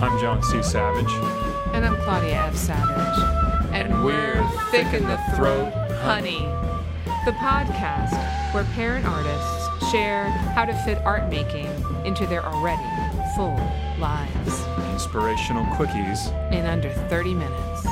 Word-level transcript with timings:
I'm 0.00 0.18
John 0.20 0.42
C. 0.42 0.62
Savage. 0.62 1.10
And 1.74 1.84
I'm 1.84 1.96
Claudia 2.02 2.34
F. 2.46 2.56
Savage. 2.56 3.72
And 3.72 4.04
we're 4.04 4.46
Thick 4.70 4.92
in 4.94 5.02
the 5.06 5.18
Throat 5.34 5.72
Honey. 6.02 6.48
The 7.24 7.32
podcast 7.32 8.14
where 8.54 8.64
parent 8.74 9.04
artists 9.06 9.90
share 9.90 10.28
how 10.54 10.64
to 10.64 10.74
fit 10.84 10.98
art 11.04 11.28
making 11.28 11.66
into 12.04 12.26
their 12.26 12.44
already 12.44 12.82
full 13.34 13.56
lives 13.98 14.64
Inspirational 14.92 15.64
quickies. 15.76 16.28
in 16.52 16.64
under 16.66 16.90
30 17.08 17.34
minutes. 17.34 17.86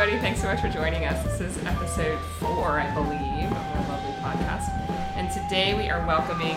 Everybody. 0.00 0.22
Thanks 0.22 0.40
so 0.40 0.46
much 0.46 0.62
for 0.62 0.68
joining 0.70 1.04
us. 1.04 1.22
This 1.24 1.42
is 1.42 1.66
episode 1.66 2.18
four, 2.38 2.80
I 2.80 2.90
believe, 2.94 3.50
of 3.50 3.52
our 3.52 3.88
lovely 3.88 4.12
podcast. 4.22 4.70
And 5.14 5.30
today 5.30 5.74
we 5.74 5.90
are 5.90 6.06
welcoming 6.06 6.56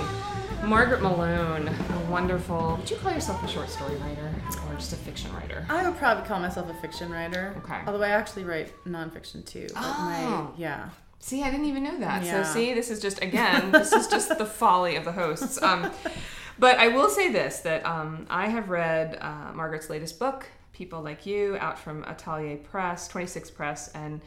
Margaret 0.64 1.02
Malone, 1.02 1.68
a 1.68 2.00
wonderful. 2.10 2.78
Would 2.80 2.90
you 2.90 2.96
call 2.96 3.12
yourself 3.12 3.44
a 3.44 3.48
short 3.50 3.70
story 3.70 3.98
writer 3.98 4.34
or 4.70 4.76
just 4.76 4.94
a 4.94 4.96
fiction 4.96 5.34
writer? 5.34 5.66
I 5.70 5.86
would 5.86 5.98
probably 5.98 6.24
call 6.26 6.40
myself 6.40 6.70
a 6.70 6.74
fiction 6.76 7.12
writer. 7.12 7.54
Okay. 7.66 7.82
Although 7.86 8.04
I 8.04 8.12
actually 8.12 8.46
write 8.46 8.72
nonfiction 8.86 9.46
too. 9.46 9.68
But 9.74 9.82
my 9.82 10.24
Oh. 10.24 10.54
yeah. 10.56 10.88
See, 11.20 11.44
I 11.44 11.52
didn't 11.52 11.66
even 11.66 11.84
know 11.84 12.00
that. 12.00 12.24
Yeah. 12.24 12.44
So, 12.44 12.54
see, 12.54 12.74
this 12.74 12.90
is 12.90 13.02
just 13.02 13.22
again, 13.22 13.72
this 13.72 13.92
is 13.92 14.08
just 14.08 14.38
the 14.38 14.46
folly 14.46 14.96
of 14.96 15.04
the 15.04 15.12
hosts. 15.12 15.62
Um, 15.62 15.92
but 16.60 16.78
I 16.78 16.88
will 16.88 17.10
say 17.10 17.30
this: 17.30 17.60
that 17.60 17.86
um, 17.86 18.26
I 18.30 18.48
have 18.48 18.70
read 18.70 19.18
uh, 19.20 19.52
Margaret's 19.54 19.90
latest 19.90 20.18
book, 20.18 20.46
"People 20.74 21.02
Like 21.02 21.26
You," 21.26 21.58
out 21.60 21.80
from 21.80 22.04
Atelier 22.04 22.58
Press, 22.58 23.08
Twenty 23.08 23.28
Six 23.28 23.50
Press, 23.50 23.88
and 23.90 24.22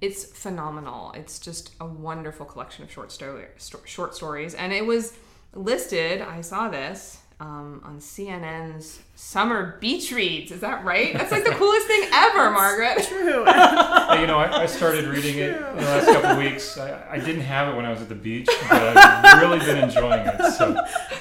it's 0.00 0.24
phenomenal. 0.24 1.12
It's 1.12 1.38
just 1.38 1.74
a 1.80 1.86
wonderful 1.86 2.44
collection 2.44 2.84
of 2.84 2.90
short 2.90 3.12
story, 3.12 3.46
short 3.84 4.14
stories, 4.14 4.54
and 4.54 4.72
it 4.72 4.84
was 4.84 5.14
listed. 5.54 6.20
I 6.20 6.40
saw 6.40 6.68
this. 6.68 7.21
Um, 7.42 7.80
on 7.82 7.98
CNN's 7.98 9.00
summer 9.16 9.76
beach 9.80 10.12
reads, 10.12 10.52
is 10.52 10.60
that 10.60 10.84
right? 10.84 11.12
That's 11.12 11.32
like 11.32 11.42
the 11.42 11.50
coolest 11.50 11.88
thing 11.88 12.08
ever, 12.12 12.52
Margaret. 12.52 13.04
True. 13.08 13.44
Hey, 14.12 14.20
you 14.20 14.26
know, 14.26 14.38
I, 14.38 14.62
I 14.62 14.66
started 14.66 15.06
reading 15.06 15.38
it 15.38 15.56
in 15.56 15.76
the 15.76 15.82
last 15.82 16.06
couple 16.06 16.30
of 16.32 16.36
weeks. 16.36 16.76
I, 16.78 17.02
I 17.12 17.18
didn't 17.18 17.40
have 17.40 17.72
it 17.72 17.76
when 17.76 17.86
I 17.86 17.90
was 17.90 18.02
at 18.02 18.10
the 18.10 18.14
beach, 18.14 18.46
but 18.68 18.96
I've 18.96 19.40
really 19.40 19.58
been 19.58 19.78
enjoying 19.78 20.20
it. 20.26 20.52
So, 20.52 20.76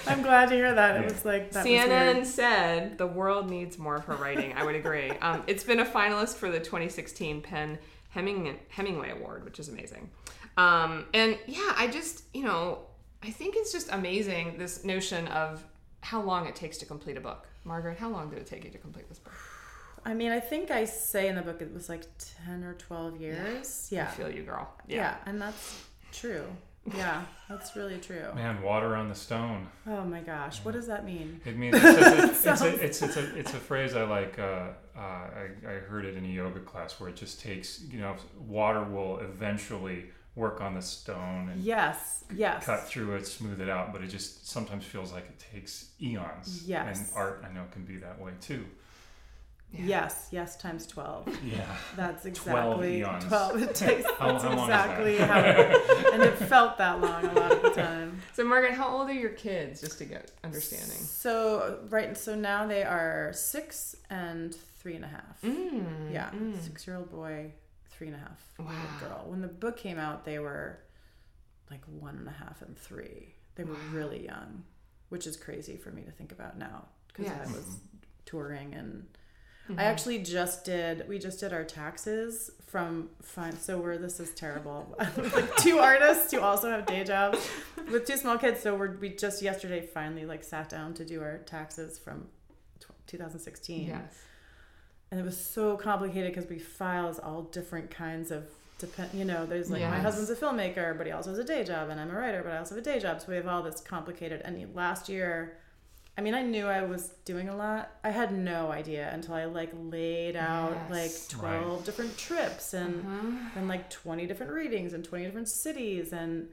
I'm 0.07 0.21
glad 0.21 0.49
to 0.49 0.55
hear 0.55 0.75
that. 0.75 0.97
It 0.97 1.05
was 1.05 1.23
like 1.23 1.51
that 1.53 1.63
was 1.65 1.73
CNN 1.73 2.15
weird. 2.15 2.27
said 2.27 2.97
the 2.97 3.07
world 3.07 3.49
needs 3.49 3.79
more 3.79 3.95
of 3.95 4.05
her 4.05 4.15
writing. 4.15 4.53
I 4.53 4.63
would 4.65 4.75
agree. 4.75 5.09
Um, 5.21 5.41
it's 5.47 5.63
been 5.63 5.79
a 5.79 5.85
finalist 5.85 6.35
for 6.35 6.51
the 6.51 6.59
2016 6.59 7.41
PEN 7.41 7.79
Heming- 8.09 8.59
Hemingway 8.67 9.11
Award, 9.11 9.45
which 9.45 9.57
is 9.57 9.69
amazing. 9.69 10.09
Um, 10.57 11.05
and 11.13 11.37
yeah, 11.47 11.73
I 11.77 11.87
just, 11.87 12.25
you 12.33 12.43
know, 12.43 12.79
I 13.23 13.31
think 13.31 13.55
it's 13.57 13.71
just 13.71 13.89
amazing 13.91 14.57
this 14.57 14.83
notion 14.83 15.27
of 15.29 15.63
how 16.01 16.21
long 16.21 16.45
it 16.47 16.55
takes 16.55 16.77
to 16.79 16.85
complete 16.85 17.17
a 17.17 17.21
book. 17.21 17.47
Margaret, 17.63 17.97
how 17.97 18.09
long 18.09 18.29
did 18.29 18.39
it 18.39 18.47
take 18.47 18.63
you 18.65 18.71
to 18.71 18.77
complete 18.77 19.07
this 19.09 19.19
book? 19.19 19.33
I 20.03 20.13
mean, 20.15 20.31
I 20.31 20.39
think 20.39 20.71
I 20.71 20.85
say 20.85 21.27
in 21.27 21.35
the 21.35 21.41
book 21.43 21.61
it 21.61 21.71
was 21.73 21.87
like 21.87 22.03
ten 22.17 22.63
or 22.63 22.73
twelve 22.73 23.21
years. 23.21 23.87
I 23.91 23.95
Yeah. 23.95 24.07
feel 24.07 24.31
you, 24.31 24.43
girl. 24.43 24.67
Yeah. 24.87 25.15
and 25.25 25.39
that's 25.41 25.83
true. 26.11 26.43
Yeah, 26.97 27.25
that's 27.47 27.75
really 27.75 27.99
true. 27.99 28.33
man, 28.33 28.63
water 28.63 28.95
on 28.95 29.07
the 29.07 29.13
stone. 29.13 29.67
Oh 29.85 30.03
my 30.03 30.21
gosh, 30.21 30.65
what 30.65 30.71
does 30.73 30.87
that 30.87 31.05
mean? 31.05 31.39
It 31.45 31.55
means 31.55 31.75
it's, 31.79 31.85
a, 31.85 32.23
it's, 32.51 32.61
a, 32.63 32.83
it's, 32.83 33.01
it's, 33.03 33.17
a, 33.17 33.35
it's 33.37 33.53
a 33.53 33.57
phrase 33.57 33.93
I 33.95 34.01
like. 34.01 34.39
Uh, 34.39 34.69
uh, 34.97 34.99
I, 34.99 35.47
I 35.67 35.73
heard 35.73 36.05
it 36.05 36.17
in 36.17 36.25
a 36.25 36.27
yoga 36.27 36.59
class 36.61 36.99
where 36.99 37.07
it 37.09 37.15
just 37.15 37.39
takes, 37.39 37.83
you 37.83 37.99
know, 37.99 38.15
water 38.47 38.83
will 38.83 39.19
eventually 39.19 40.05
work 40.35 40.61
on 40.61 40.73
the 40.75 40.81
stone 40.81 41.49
and 41.49 41.61
Yes, 41.61 42.23
yes. 42.33 42.65
cut 42.65 42.87
through 42.87 43.15
it, 43.15 43.27
smooth 43.27 43.59
it 43.61 43.69
out, 43.69 43.91
but 43.91 44.01
it 44.01 44.07
just 44.07 44.47
sometimes 44.49 44.85
feels 44.85 45.11
like 45.11 45.25
it 45.25 45.43
takes 45.53 45.89
eons. 46.01 46.63
Yes. 46.65 46.99
And 46.99 47.07
art, 47.17 47.43
I 47.47 47.53
know, 47.53 47.65
can 47.71 47.83
be 47.83 47.97
that 47.97 48.19
way 48.19 48.31
too. 48.39 48.65
Yes, 49.73 50.27
yes, 50.31 50.57
times 50.57 50.85
twelve. 50.85 51.29
Yeah. 51.45 51.63
That's 51.95 52.23
12 52.23 52.27
exactly 52.83 52.97
eons. 52.99 53.23
twelve. 53.25 53.61
It 53.63 53.73
takes. 53.73 54.03
How- 54.19 54.31
That's 54.33 54.43
how 54.43 54.49
long 54.55 54.59
is 54.63 54.67
that? 54.67 54.99
exactly 54.99 55.17
how. 55.17 55.39
It, 55.39 56.13
and 56.13 56.23
it 56.23 56.35
felt 56.37 56.77
that 56.77 56.99
long 56.99 57.23
a 57.25 57.31
lot 57.33 57.51
of 57.53 57.61
the 57.61 57.69
time. 57.69 58.19
So, 58.33 58.43
Margaret, 58.43 58.73
how 58.73 58.89
old 58.89 59.09
are 59.09 59.13
your 59.13 59.29
kids, 59.31 59.79
just 59.81 59.97
to 59.99 60.05
get 60.05 60.31
understanding? 60.43 60.97
So 60.97 61.79
right, 61.89 62.17
so 62.17 62.35
now 62.35 62.65
they 62.67 62.83
are 62.83 63.31
six 63.33 63.95
and 64.09 64.53
three 64.79 64.95
and 64.95 65.05
a 65.05 65.07
half. 65.07 65.41
Mm, 65.41 66.11
Yeah, 66.11 66.29
mm. 66.31 66.61
six-year-old 66.61 67.09
boy, 67.11 67.51
three 68.01 68.07
and 68.07 68.15
a 68.15 68.19
half 68.19 68.51
Wow. 68.57 68.99
girl. 68.99 69.25
When 69.27 69.41
the 69.41 69.47
book 69.47 69.77
came 69.77 69.99
out, 69.99 70.25
they 70.25 70.39
were 70.39 70.79
like 71.69 71.81
one 71.85 72.15
and 72.17 72.27
a 72.27 72.31
half 72.31 72.63
and 72.63 72.75
three. 72.75 73.35
They 73.53 73.63
were 73.63 73.75
really 73.91 74.25
young, 74.25 74.63
which 75.09 75.27
is 75.27 75.37
crazy 75.37 75.77
for 75.77 75.91
me 75.91 76.01
to 76.01 76.09
think 76.11 76.31
about 76.31 76.57
now 76.57 76.85
because 77.09 77.25
Yes. 77.27 77.47
I 77.47 77.51
was 77.51 77.77
touring 78.25 78.73
and. 78.73 79.05
Mm-hmm. 79.69 79.79
I 79.79 79.83
actually 79.83 80.17
just 80.23 80.65
did. 80.65 81.07
We 81.07 81.19
just 81.19 81.39
did 81.39 81.53
our 81.53 81.63
taxes 81.63 82.49
from 82.65 83.09
fine. 83.21 83.55
So 83.59 83.77
we're 83.77 83.99
this 83.99 84.19
is 84.19 84.33
terrible. 84.33 84.95
like 85.17 85.55
two 85.57 85.77
artists 85.77 86.31
who 86.31 86.39
also 86.41 86.71
have 86.71 86.87
day 86.87 87.03
jobs 87.03 87.47
with 87.91 88.07
two 88.07 88.17
small 88.17 88.39
kids. 88.39 88.59
So 88.61 88.75
we're 88.75 88.97
we 88.97 89.09
just 89.09 89.43
yesterday 89.43 89.85
finally 89.85 90.25
like 90.25 90.43
sat 90.43 90.69
down 90.69 90.95
to 90.95 91.05
do 91.05 91.21
our 91.21 91.37
taxes 91.45 91.99
from 91.99 92.27
tw 92.79 92.89
2016 93.05 93.87
Yes. 93.87 94.15
And 95.11 95.19
it 95.19 95.23
was 95.23 95.37
so 95.37 95.75
complicated 95.77 96.33
because 96.33 96.49
we 96.49 96.57
files 96.57 97.19
all 97.19 97.43
different 97.43 97.91
kinds 97.91 98.31
of 98.31 98.45
depend 98.77 99.13
you 99.13 99.23
know 99.25 99.45
there's 99.45 99.69
like 99.69 99.81
my 99.81 99.99
husband's 99.99 100.31
a 100.31 100.35
filmmaker 100.35 100.97
but 100.97 101.05
he 101.05 101.11
also 101.13 101.29
has 101.29 101.37
a 101.37 101.43
day 101.43 101.63
job 101.63 101.89
and 101.89 101.99
i'm 101.99 102.09
a 102.09 102.15
writer 102.15 102.41
but 102.43 102.51
i 102.51 102.57
also 102.57 102.73
have 102.75 102.81
a 102.81 102.89
day 102.89 102.99
job 102.99 103.19
so 103.21 103.27
we 103.29 103.35
have 103.35 103.45
all 103.47 103.61
this 103.61 103.79
complicated 103.81 104.41
and 104.43 104.73
last 104.73 105.07
year 105.07 105.57
i 106.17 106.21
mean 106.21 106.33
i 106.33 106.41
knew 106.41 106.65
i 106.65 106.81
was 106.81 107.09
doing 107.23 107.47
a 107.47 107.55
lot 107.55 107.91
i 108.03 108.09
had 108.09 108.33
no 108.35 108.71
idea 108.71 109.11
until 109.13 109.35
i 109.35 109.45
like 109.45 109.69
laid 109.75 110.35
out 110.35 110.75
Yes. 110.89 111.31
like 111.31 111.43
Right. 111.43 111.59
12 111.61 111.83
different 111.85 112.17
trips 112.17 112.73
and 112.73 113.05
Uh-huh. 113.05 113.49
and 113.55 113.67
like 113.67 113.89
20 113.91 114.25
different 114.25 114.51
readings 114.51 114.93
in 114.93 115.03
20 115.03 115.25
different 115.25 115.49
cities 115.49 116.11
and 116.11 116.47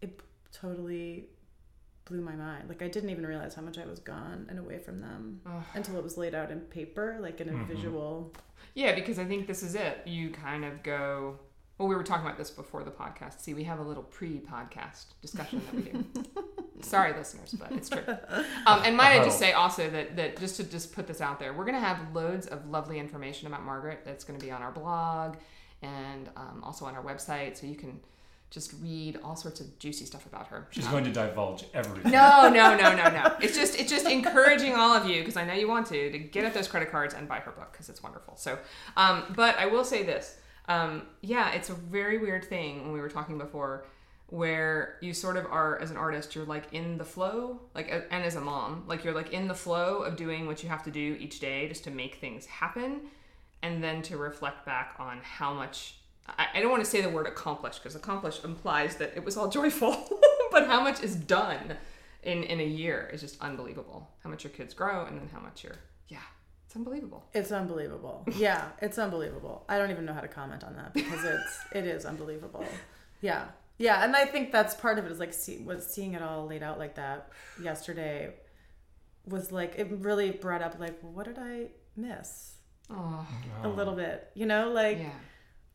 it 0.00 0.18
totally 0.52 1.26
blew 2.06 2.20
my 2.20 2.34
mind 2.34 2.68
like 2.68 2.82
i 2.82 2.88
didn't 2.88 3.10
even 3.10 3.26
realize 3.26 3.54
how 3.54 3.62
much 3.62 3.78
i 3.78 3.86
was 3.86 3.98
gone 3.98 4.46
and 4.50 4.58
away 4.58 4.78
from 4.78 5.00
them 5.00 5.40
Ugh. 5.46 5.62
until 5.74 5.96
it 5.96 6.02
was 6.04 6.16
laid 6.18 6.34
out 6.34 6.50
in 6.50 6.60
paper 6.60 7.18
like 7.20 7.40
in 7.40 7.48
a 7.48 7.52
Mhm. 7.52 7.66
visual 7.66 8.32
Yeah, 8.74 8.94
because 8.94 9.18
I 9.20 9.24
think 9.24 9.46
this 9.46 9.62
is 9.62 9.74
it. 9.76 10.02
You 10.04 10.30
kind 10.30 10.64
of 10.64 10.82
go. 10.82 11.38
Well, 11.78 11.86
we 11.86 11.94
were 11.94 12.02
talking 12.02 12.24
about 12.26 12.38
this 12.38 12.50
before 12.50 12.82
the 12.82 12.90
podcast. 12.90 13.40
See, 13.40 13.54
we 13.54 13.62
have 13.64 13.78
a 13.78 13.82
little 13.84 14.02
pre-podcast 14.02 15.04
discussion 15.22 15.60
that 15.66 15.74
we 15.74 15.82
do. 15.82 16.04
Sorry, 16.80 17.12
listeners, 17.12 17.52
but 17.56 17.70
it's 17.72 17.88
true. 17.88 18.02
Um, 18.66 18.80
and 18.84 18.96
might 18.96 19.20
I 19.20 19.22
just 19.24 19.38
say 19.38 19.52
also 19.52 19.88
that 19.90 20.16
that 20.16 20.38
just 20.40 20.56
to 20.56 20.64
just 20.64 20.92
put 20.92 21.06
this 21.06 21.20
out 21.20 21.38
there, 21.38 21.52
we're 21.52 21.66
gonna 21.66 21.78
have 21.78 21.98
loads 22.14 22.46
of 22.48 22.68
lovely 22.68 22.98
information 22.98 23.46
about 23.46 23.62
Margaret. 23.62 24.00
That's 24.04 24.24
gonna 24.24 24.40
be 24.40 24.50
on 24.50 24.60
our 24.62 24.72
blog 24.72 25.36
and 25.82 26.28
um, 26.36 26.62
also 26.64 26.84
on 26.86 26.96
our 26.96 27.02
website, 27.04 27.56
so 27.56 27.66
you 27.68 27.76
can 27.76 28.00
just 28.54 28.72
read 28.80 29.18
all 29.24 29.34
sorts 29.34 29.60
of 29.60 29.76
juicy 29.80 30.04
stuff 30.04 30.26
about 30.26 30.46
her. 30.46 30.68
She's 30.70 30.86
going 30.86 31.02
to 31.02 31.10
divulge 31.10 31.64
everything. 31.74 32.12
no, 32.12 32.48
no, 32.48 32.76
no, 32.76 32.94
no, 32.94 33.10
no. 33.10 33.36
It's 33.40 33.56
just 33.56 33.78
it's 33.80 33.90
just 33.90 34.06
encouraging 34.06 34.76
all 34.76 34.94
of 34.94 35.08
you 35.08 35.18
because 35.22 35.36
I 35.36 35.44
know 35.44 35.54
you 35.54 35.66
want 35.66 35.88
to 35.88 36.12
to 36.12 36.18
get 36.18 36.44
at 36.44 36.54
those 36.54 36.68
credit 36.68 36.92
cards 36.92 37.14
and 37.14 37.26
buy 37.28 37.40
her 37.40 37.50
book 37.50 37.72
because 37.72 37.88
it's 37.88 38.00
wonderful. 38.00 38.36
So, 38.36 38.56
um, 38.96 39.24
but 39.34 39.58
I 39.58 39.66
will 39.66 39.84
say 39.84 40.04
this. 40.04 40.36
Um, 40.68 41.02
yeah, 41.20 41.50
it's 41.50 41.68
a 41.68 41.74
very 41.74 42.18
weird 42.18 42.44
thing 42.44 42.84
when 42.84 42.92
we 42.92 43.00
were 43.00 43.08
talking 43.10 43.38
before, 43.38 43.86
where 44.28 44.98
you 45.02 45.12
sort 45.12 45.36
of 45.36 45.46
are 45.46 45.80
as 45.80 45.90
an 45.90 45.96
artist, 45.96 46.36
you're 46.36 46.46
like 46.46 46.72
in 46.72 46.96
the 46.96 47.04
flow, 47.04 47.60
like 47.74 47.90
and 48.12 48.22
as 48.22 48.36
a 48.36 48.40
mom, 48.40 48.84
like 48.86 49.02
you're 49.02 49.14
like 49.14 49.32
in 49.32 49.48
the 49.48 49.54
flow 49.54 50.02
of 50.02 50.14
doing 50.14 50.46
what 50.46 50.62
you 50.62 50.68
have 50.68 50.84
to 50.84 50.92
do 50.92 51.16
each 51.18 51.40
day 51.40 51.66
just 51.66 51.82
to 51.84 51.90
make 51.90 52.14
things 52.16 52.46
happen, 52.46 53.00
and 53.62 53.82
then 53.82 54.00
to 54.02 54.16
reflect 54.16 54.64
back 54.64 54.94
on 55.00 55.18
how 55.24 55.52
much. 55.52 55.96
I, 56.26 56.46
I 56.54 56.60
don't 56.60 56.70
want 56.70 56.84
to 56.84 56.90
say 56.90 57.00
the 57.00 57.08
word 57.08 57.26
accomplished 57.26 57.82
because 57.82 57.96
accomplished 57.96 58.44
implies 58.44 58.96
that 58.96 59.12
it 59.16 59.24
was 59.24 59.36
all 59.36 59.48
joyful, 59.48 60.20
but 60.50 60.66
how 60.66 60.82
much 60.82 61.02
is 61.02 61.16
done 61.16 61.76
in 62.22 62.42
in 62.44 62.60
a 62.60 62.66
year 62.66 63.10
is 63.12 63.20
just 63.20 63.40
unbelievable. 63.40 64.10
How 64.22 64.30
much 64.30 64.44
your 64.44 64.52
kids 64.52 64.74
grow, 64.74 65.04
and 65.06 65.18
then 65.18 65.28
how 65.32 65.40
much 65.40 65.64
you're 65.64 65.78
yeah, 66.08 66.18
it's 66.66 66.76
unbelievable. 66.76 67.24
It's 67.34 67.52
unbelievable. 67.52 68.24
Yeah, 68.36 68.68
it's 68.80 68.98
unbelievable. 68.98 69.64
I 69.68 69.78
don't 69.78 69.90
even 69.90 70.04
know 70.04 70.14
how 70.14 70.20
to 70.20 70.28
comment 70.28 70.64
on 70.64 70.76
that 70.76 70.94
because 70.94 71.24
it's 71.24 71.60
it 71.72 71.86
is 71.86 72.04
unbelievable. 72.04 72.64
Yeah, 73.20 73.46
yeah, 73.78 74.04
and 74.04 74.14
I 74.16 74.24
think 74.24 74.52
that's 74.52 74.74
part 74.74 74.98
of 74.98 75.06
it 75.06 75.12
is 75.12 75.18
like 75.18 75.34
see, 75.34 75.58
was 75.58 75.86
seeing 75.86 76.14
it 76.14 76.22
all 76.22 76.46
laid 76.46 76.62
out 76.62 76.78
like 76.78 76.94
that 76.94 77.30
yesterday 77.62 78.34
was 79.26 79.50
like 79.50 79.74
it 79.78 79.88
really 79.90 80.30
brought 80.30 80.60
up 80.62 80.78
like 80.78 80.98
what 81.00 81.24
did 81.24 81.38
I 81.38 81.68
miss 81.96 82.54
Oh, 82.90 83.26
a 83.62 83.68
little 83.68 83.94
bit, 83.94 84.30
you 84.34 84.44
know, 84.44 84.70
like 84.70 84.98
yeah. 84.98 85.08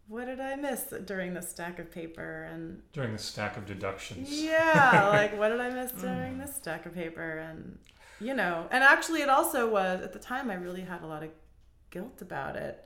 What 0.09 0.25
did 0.25 0.39
I 0.41 0.56
miss 0.56 0.94
during 1.06 1.33
the 1.33 1.41
stack 1.41 1.79
of 1.79 1.89
paper 1.91 2.50
and 2.51 2.81
during 2.94 3.13
the 3.13 3.17
stack 3.19 3.56
of 3.57 3.65
deductions. 3.65 4.29
yeah, 4.31 5.07
like 5.13 5.38
what 5.38 5.50
did 5.50 5.61
I 5.61 5.69
miss 5.69 5.91
during 5.94 6.38
this 6.39 6.56
stack 6.56 6.85
of 6.85 6.94
paper 6.94 7.38
and 7.38 7.77
you 8.19 8.33
know, 8.33 8.67
and 8.71 8.83
actually 8.83 9.21
it 9.21 9.29
also 9.29 9.69
was 9.69 10.01
at 10.01 10.11
the 10.11 10.19
time 10.19 10.50
I 10.51 10.56
really 10.56 10.81
had 10.81 11.03
a 11.03 11.07
lot 11.07 11.23
of 11.23 11.29
guilt 11.89 12.21
about 12.21 12.56
it. 12.57 12.83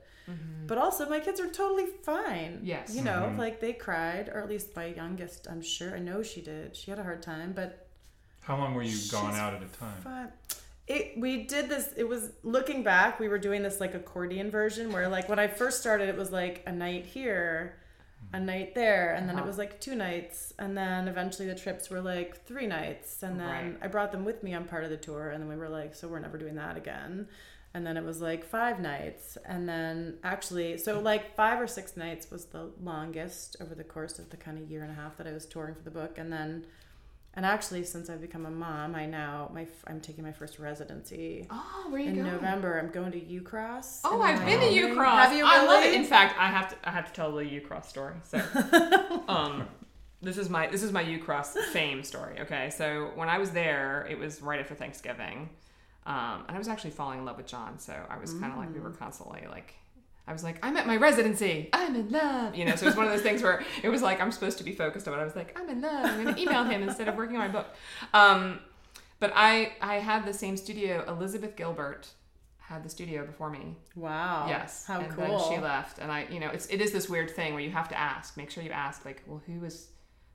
But 0.66 0.78
also 0.78 1.06
my 1.08 1.20
kids 1.20 1.38
are 1.38 1.50
totally 1.50 1.84
fine. 2.02 2.60
Yes. 2.62 2.94
You 2.94 3.02
know, 3.02 3.28
Mhm. 3.30 3.36
like 3.38 3.60
they 3.60 3.74
cried 3.74 4.30
or 4.30 4.40
at 4.40 4.48
least 4.48 4.74
my 4.74 4.86
youngest, 4.86 5.46
I'm 5.50 5.60
sure 5.60 5.94
I 5.94 5.98
know 5.98 6.22
she 6.22 6.40
did. 6.40 6.74
She 6.74 6.90
had 6.90 6.98
a 6.98 7.02
hard 7.02 7.20
time, 7.22 7.52
but 7.52 7.88
How 8.40 8.56
long 8.56 8.72
were 8.74 8.82
you 8.82 8.96
gone 9.10 9.34
out 9.34 9.52
at 9.52 9.62
a 9.62 9.66
time? 9.66 10.00
fine. 10.02 10.32
It 10.86 11.18
we 11.18 11.44
did 11.44 11.68
this 11.70 11.94
it 11.96 12.06
was 12.06 12.32
looking 12.42 12.82
back, 12.82 13.18
we 13.18 13.28
were 13.28 13.38
doing 13.38 13.62
this 13.62 13.80
like 13.80 13.94
accordion 13.94 14.50
version 14.50 14.92
where 14.92 15.08
like 15.08 15.28
when 15.28 15.38
I 15.38 15.46
first 15.48 15.80
started 15.80 16.08
it 16.10 16.16
was 16.16 16.30
like 16.30 16.62
a 16.66 16.72
night 16.72 17.06
here, 17.06 17.76
a 18.34 18.40
night 18.40 18.74
there, 18.74 19.14
and 19.14 19.26
then 19.26 19.36
it 19.36 19.40
Uh-huh. 19.40 19.46
was 19.48 19.56
like 19.58 19.80
two 19.80 19.94
nights, 19.94 20.52
and 20.58 20.76
then 20.76 21.08
eventually 21.08 21.48
the 21.48 21.54
trips 21.54 21.88
were 21.88 22.02
like 22.02 22.44
three 22.44 22.66
nights, 22.66 23.22
and 23.22 23.40
then 23.40 23.48
Right. 23.48 23.76
I 23.80 23.86
brought 23.88 24.12
them 24.12 24.24
with 24.26 24.42
me 24.42 24.52
on 24.52 24.64
part 24.66 24.84
of 24.84 24.90
the 24.90 24.98
tour, 24.98 25.30
and 25.30 25.40
then 25.42 25.48
we 25.48 25.56
were 25.56 25.70
like, 25.70 25.94
so 25.94 26.06
we're 26.08 26.18
never 26.18 26.36
doing 26.36 26.56
that 26.56 26.76
again. 26.76 27.28
And 27.72 27.84
then 27.86 27.96
it 27.96 28.04
was 28.04 28.20
like 28.20 28.44
five 28.44 28.78
nights, 28.78 29.36
and 29.46 29.66
then 29.68 30.18
actually, 30.22 30.76
so 30.78 31.00
like 31.00 31.34
five 31.34 31.60
or 31.60 31.66
six 31.66 31.96
nights 31.96 32.30
was 32.30 32.44
the 32.46 32.70
longest 32.82 33.56
over 33.60 33.74
the 33.74 33.82
course 33.84 34.18
of 34.18 34.28
the 34.30 34.36
kind 34.36 34.58
of 34.58 34.70
year 34.70 34.82
and 34.82 34.92
a 34.92 34.94
half 34.94 35.16
that 35.16 35.26
I 35.26 35.32
was 35.32 35.46
touring 35.46 35.74
for 35.74 35.82
the 35.82 35.90
book, 35.90 36.18
and 36.18 36.30
then, 36.32 36.66
and 37.36 37.44
actually, 37.44 37.84
since 37.84 38.08
I've 38.08 38.20
become 38.20 38.46
a 38.46 38.50
mom, 38.50 38.94
I 38.94 39.06
now 39.06 39.50
my 39.52 39.66
I'm 39.86 40.00
taking 40.00 40.22
my 40.24 40.32
first 40.32 40.58
residency 40.58 41.46
Oh, 41.50 41.86
where 41.90 42.00
you 42.00 42.08
in 42.08 42.16
going? 42.16 42.30
November. 42.32 42.78
I'm 42.78 42.90
going 42.90 43.12
to 43.12 43.20
Ucross. 43.20 44.00
Oh, 44.04 44.22
I've 44.22 44.38
been 44.44 44.60
to 44.60 44.66
Wyoming. 44.66 44.96
Ucross. 44.96 45.14
Have 45.24 45.32
you 45.32 45.44
I 45.44 45.64
love 45.64 45.84
it. 45.84 45.94
In 45.94 46.04
fact, 46.04 46.36
I 46.38 46.46
have 46.48 46.68
to 46.70 46.88
I 46.88 46.92
have 46.92 47.06
to 47.06 47.12
tell 47.12 47.32
the 47.32 47.44
Ucross 47.44 47.86
story. 47.86 48.14
So, 48.24 48.38
um, 49.28 49.66
this 50.22 50.38
is 50.38 50.48
my 50.48 50.68
this 50.68 50.82
is 50.82 50.92
my 50.92 51.04
Ucross 51.04 51.56
fame 51.72 52.02
story. 52.02 52.40
Okay, 52.40 52.70
so 52.70 53.10
when 53.14 53.28
I 53.28 53.38
was 53.38 53.50
there, 53.50 54.06
it 54.08 54.18
was 54.18 54.40
right 54.40 54.60
after 54.60 54.74
Thanksgiving, 54.74 55.48
um, 56.06 56.44
and 56.48 56.54
I 56.56 56.58
was 56.58 56.68
actually 56.68 56.90
falling 56.92 57.18
in 57.18 57.24
love 57.24 57.36
with 57.36 57.46
John. 57.46 57.78
So 57.78 57.94
I 58.08 58.16
was 58.18 58.32
kind 58.34 58.52
of 58.52 58.58
like 58.58 58.72
we 58.72 58.80
were 58.80 58.90
constantly 58.90 59.44
like. 59.50 59.74
I 60.26 60.32
was 60.32 60.42
like, 60.42 60.58
I'm 60.64 60.76
at 60.76 60.86
my 60.86 60.96
residency. 60.96 61.68
I'm 61.72 61.94
in 61.94 62.10
love. 62.10 62.54
You 62.54 62.64
know, 62.64 62.76
so 62.76 62.86
it 62.86 62.88
was 62.90 62.96
one 62.96 63.06
of 63.06 63.12
those 63.12 63.22
things 63.22 63.42
where 63.42 63.62
it 63.82 63.88
was 63.90 64.00
like 64.00 64.20
I'm 64.20 64.32
supposed 64.32 64.58
to 64.58 64.64
be 64.64 64.72
focused 64.72 65.06
on 65.06 65.14
it. 65.14 65.18
I 65.18 65.24
was 65.24 65.36
like, 65.36 65.58
I'm 65.58 65.68
in 65.68 65.80
love. 65.80 66.06
I'm 66.06 66.22
going 66.22 66.34
to 66.34 66.40
email 66.40 66.64
him 66.64 66.82
instead 66.82 67.08
of 67.08 67.16
working 67.16 67.36
on 67.36 67.46
my 67.46 67.52
book. 67.52 67.66
Um, 68.14 68.60
but 69.20 69.32
I 69.34 69.72
I 69.80 69.96
had 69.96 70.24
the 70.24 70.32
same 70.32 70.56
studio. 70.56 71.04
Elizabeth 71.06 71.56
Gilbert 71.56 72.08
had 72.58 72.82
the 72.82 72.88
studio 72.88 73.26
before 73.26 73.50
me. 73.50 73.76
Wow. 73.94 74.46
Yes. 74.48 74.86
How 74.86 75.00
and 75.00 75.10
cool. 75.10 75.26
Then 75.26 75.40
she 75.50 75.62
left, 75.62 75.98
and 75.98 76.10
I, 76.10 76.26
you 76.30 76.40
know, 76.40 76.48
it's 76.48 76.66
it 76.66 76.80
is 76.80 76.92
this 76.92 77.08
weird 77.08 77.30
thing 77.30 77.52
where 77.52 77.62
you 77.62 77.70
have 77.70 77.88
to 77.90 77.98
ask. 77.98 78.36
Make 78.38 78.50
sure 78.50 78.62
you 78.62 78.70
ask, 78.70 79.04
like, 79.04 79.22
well, 79.26 79.42
who 79.46 79.60
was, 79.60 79.88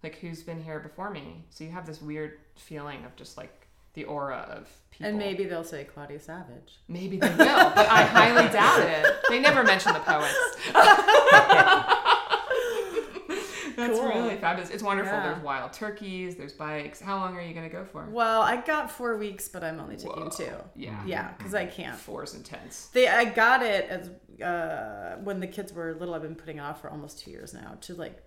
like, 0.03 0.15
who's 0.19 0.43
been 0.43 0.61
here 0.61 0.79
before 0.79 1.09
me? 1.09 1.45
So 1.49 1.63
you 1.63 1.71
have 1.71 1.87
this 1.87 2.01
weird 2.01 2.37
feeling 2.55 3.03
of 3.05 3.15
just 3.15 3.35
like 3.37 3.58
the 3.99 4.05
aura 4.05 4.47
of 4.57 4.67
people. 4.91 5.07
And 5.07 5.17
maybe 5.17 5.43
they'll 5.45 5.63
say 5.63 5.83
Claudia 5.83 6.19
Savage. 6.19 6.79
maybe 6.87 7.17
they 7.17 7.29
will, 7.29 7.35
but 7.37 7.87
I 7.89 8.03
highly 8.03 8.47
doubt 8.53 8.79
it. 8.81 9.15
They 9.29 9.39
never 9.39 9.63
mention 9.63 9.93
the 9.93 9.99
poets. 9.99 10.35
That's 13.75 13.97
Cool. 13.97 14.09
really 14.09 14.35
fabulous. 14.35 14.69
It's 14.71 14.83
wonderful. 14.83 15.13
Yeah. 15.13 15.31
There's 15.31 15.41
wild 15.43 15.71
turkeys. 15.71 16.35
There's 16.35 16.51
bikes. 16.51 16.99
How 16.99 17.15
long 17.15 17.37
are 17.37 17.41
you 17.41 17.53
going 17.53 17.69
to 17.69 17.73
go 17.73 17.85
for? 17.85 18.05
Well, 18.09 18.41
I 18.41 18.57
got 18.57 18.91
four 18.91 19.15
weeks, 19.17 19.47
but 19.47 19.63
I'm 19.63 19.79
only 19.79 19.95
taking 19.95 20.23
Whoa. 20.23 20.29
two. 20.29 20.51
Yeah. 20.75 21.01
Yeah, 21.05 21.31
because 21.37 21.53
I 21.55 21.65
can't. 21.65 21.95
Four's 21.95 22.35
intense. 22.35 22.87
They, 22.93 23.07
I 23.07 23.23
got 23.23 23.63
it 23.63 23.85
as 23.89 24.09
uh, 24.43 25.17
when 25.23 25.39
the 25.39 25.47
kids 25.47 25.71
were 25.71 25.95
little. 25.97 26.13
I've 26.13 26.23
been 26.23 26.35
putting 26.35 26.57
it 26.57 26.61
off 26.61 26.81
for 26.81 26.89
almost 26.89 27.19
two 27.19 27.31
years 27.31 27.53
now. 27.53 27.77
To 27.81 27.93
like, 27.95 28.21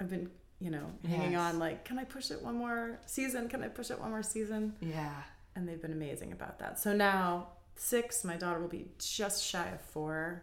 I've 0.00 0.08
been, 0.08 0.30
you 0.64 0.70
know, 0.70 0.90
hanging 1.06 1.32
Yes. 1.32 1.52
on. 1.52 1.58
Like, 1.58 1.84
can 1.84 1.98
I 1.98 2.04
push 2.04 2.30
it 2.30 2.40
one 2.42 2.54
more 2.56 2.98
season? 3.04 3.48
Can 3.50 3.62
I 3.62 3.68
push 3.68 3.90
it 3.90 4.00
one 4.00 4.08
more 4.10 4.22
season? 4.22 4.74
Yeah. 4.80 5.12
And 5.54 5.68
they've 5.68 5.80
been 5.80 5.92
amazing 5.92 6.32
about 6.32 6.58
that. 6.60 6.78
So 6.80 6.94
now 6.94 7.48
six. 7.76 8.24
My 8.24 8.36
daughter 8.36 8.58
will 8.60 8.68
be 8.68 8.86
just 8.98 9.44
shy 9.44 9.68
of 9.68 9.80
four. 9.82 10.42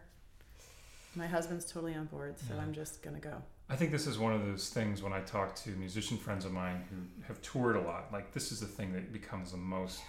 My 1.16 1.26
husband's 1.26 1.64
totally 1.70 1.94
on 1.94 2.06
board, 2.06 2.36
so 2.38 2.54
I'm 2.56 2.72
just 2.72 3.02
gonna 3.02 3.18
go. 3.18 3.42
I 3.68 3.76
think 3.76 3.90
this 3.90 4.06
is 4.06 4.18
one 4.18 4.32
of 4.32 4.46
those 4.46 4.68
things 4.70 5.02
when 5.02 5.12
I 5.12 5.20
talk 5.20 5.54
to 5.56 5.70
musician 5.70 6.16
friends 6.18 6.44
of 6.44 6.52
mine 6.52 6.84
who 6.90 6.96
have 7.26 7.42
toured 7.42 7.76
a 7.76 7.80
lot. 7.80 8.12
Like 8.12 8.32
this 8.32 8.52
is 8.52 8.60
the 8.60 8.66
thing 8.66 8.92
that 8.92 9.12
becomes 9.12 9.50
the 9.50 9.56
most 9.58 10.00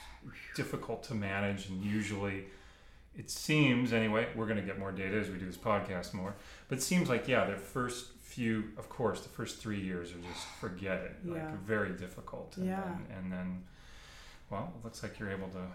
difficult 0.56 1.04
to 1.06 1.16
manage, 1.16 1.70
and 1.70 1.84
usually, 1.84 2.46
it 3.18 3.30
seems 3.32 3.92
anyway. 3.94 4.28
We're 4.36 4.46
going 4.46 4.60
to 4.60 4.66
get 4.66 4.78
more 4.80 4.92
data 4.92 5.18
as 5.18 5.30
we 5.30 5.38
do 5.40 5.46
this 5.46 5.58
podcast 5.58 6.14
more, 6.14 6.36
but 6.70 6.78
it 6.78 6.82
seems 6.82 7.10
like 7.10 7.28
yeah, 7.28 7.46
the 7.50 7.56
first 7.58 8.12
few, 8.34 8.66
of 8.78 8.90
course, 8.90 9.22
the 9.22 9.30
first 9.30 9.60
three 9.60 9.80
years 9.80 10.12
are 10.12 10.20
just 10.34 10.46
forget 10.60 11.00
it, 11.02 11.16
Yeah. 11.26 11.34
like 11.34 11.60
very 11.64 11.94
difficult. 11.94 12.58
And 12.58 12.66
Yeah. 12.68 12.82
Then, 12.84 13.18
and 13.18 13.32
then, 13.32 13.64
well, 14.50 14.74
it 14.78 14.84
looks 14.84 15.04
like 15.04 15.20
you're 15.20 15.32
able 15.32 15.50
to 15.50 15.66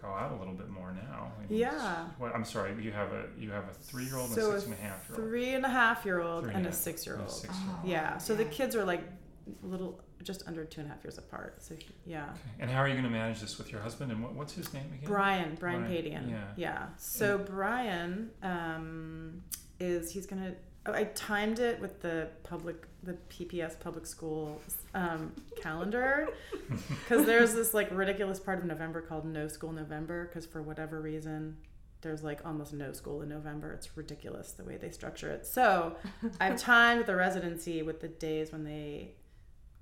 go 0.00 0.08
out 0.08 0.30
a 0.32 0.36
little 0.36 0.54
bit 0.54 0.68
more 0.68 0.92
now. 0.92 1.32
I 1.36 1.40
mean, 1.50 1.58
Yeah. 1.60 2.06
What, 2.18 2.34
I'm 2.34 2.44
sorry, 2.44 2.70
you 2.82 2.92
have 2.92 3.12
a 3.12 3.24
you 3.38 3.50
have 3.50 3.64
a 3.68 3.74
three 3.74 4.04
year 4.04 4.16
old 4.16 4.26
and 4.30 4.34
So 4.34 4.50
a 4.52 4.60
six 4.60 4.64
and 4.66 4.74
a 4.74 4.82
half 4.88 5.08
year 5.08 5.18
old. 5.18 5.28
Three 5.28 5.54
and 5.54 5.64
a 5.64 5.68
half 5.68 6.04
year 6.04 6.20
old 6.20 6.44
and 6.46 6.66
a 6.66 6.72
six 6.72 7.06
and 7.06 7.20
a 7.20 7.28
six-year-old. 7.28 7.84
Yeah. 7.84 8.18
So 8.18 8.34
the 8.34 8.44
kids 8.44 8.76
are 8.76 8.84
like 8.84 9.02
a 9.62 9.66
little, 9.66 10.00
just 10.22 10.42
under 10.46 10.64
two 10.64 10.80
and 10.82 10.90
a 10.90 10.94
half 10.94 11.02
years 11.02 11.18
apart. 11.18 11.62
So 11.62 11.74
yeah. 12.06 12.24
Okay. 12.24 12.32
And 12.60 12.70
how 12.70 12.80
are 12.82 12.86
you 12.88 12.94
going 12.94 13.04
to 13.04 13.10
manage 13.10 13.40
this 13.40 13.56
with 13.58 13.72
your 13.72 13.80
husband? 13.80 14.12
And 14.12 14.22
what, 14.22 14.34
what's 14.34 14.52
his 14.52 14.72
name 14.74 14.84
again? 14.92 15.08
Brian, 15.08 15.56
Brian 15.58 15.80
Brian, 15.82 15.92
Padian. 16.04 16.30
yeah. 16.30 16.44
Yeah. 16.56 16.86
So 16.98 17.38
Brian 17.38 18.30
um, 18.42 19.42
is 19.80 20.10
he's 20.12 20.26
gonna. 20.26 20.52
oh, 20.52 20.67
I 20.86 21.04
timed 21.04 21.58
it 21.58 21.80
with 21.80 22.00
the 22.00 22.28
public, 22.44 22.86
the 23.02 23.14
PPS 23.30 23.78
public 23.78 24.06
school 24.06 24.60
um, 24.94 25.32
calendar, 25.60 26.28
because 26.88 27.26
there's 27.26 27.52
this 27.54 27.74
like 27.74 27.90
ridiculous 27.90 28.40
part 28.40 28.58
of 28.58 28.64
November 28.64 29.02
called 29.02 29.24
No 29.26 29.48
School 29.48 29.72
November, 29.72 30.26
because 30.26 30.46
for 30.46 30.62
whatever 30.62 31.00
reason. 31.00 31.56
There's 32.00 32.22
like 32.22 32.46
almost 32.46 32.72
no 32.72 32.92
school 32.92 33.22
in 33.22 33.28
November. 33.28 33.72
It's 33.72 33.96
ridiculous 33.96 34.52
the 34.52 34.62
way 34.62 34.76
they 34.76 34.90
structure 34.90 35.30
it. 35.32 35.44
So 35.44 35.96
I've 36.40 36.56
timed 36.60 37.06
the 37.06 37.16
residency 37.16 37.82
with 37.82 38.00
the 38.00 38.06
days 38.06 38.52
when 38.52 38.62
they 38.62 39.16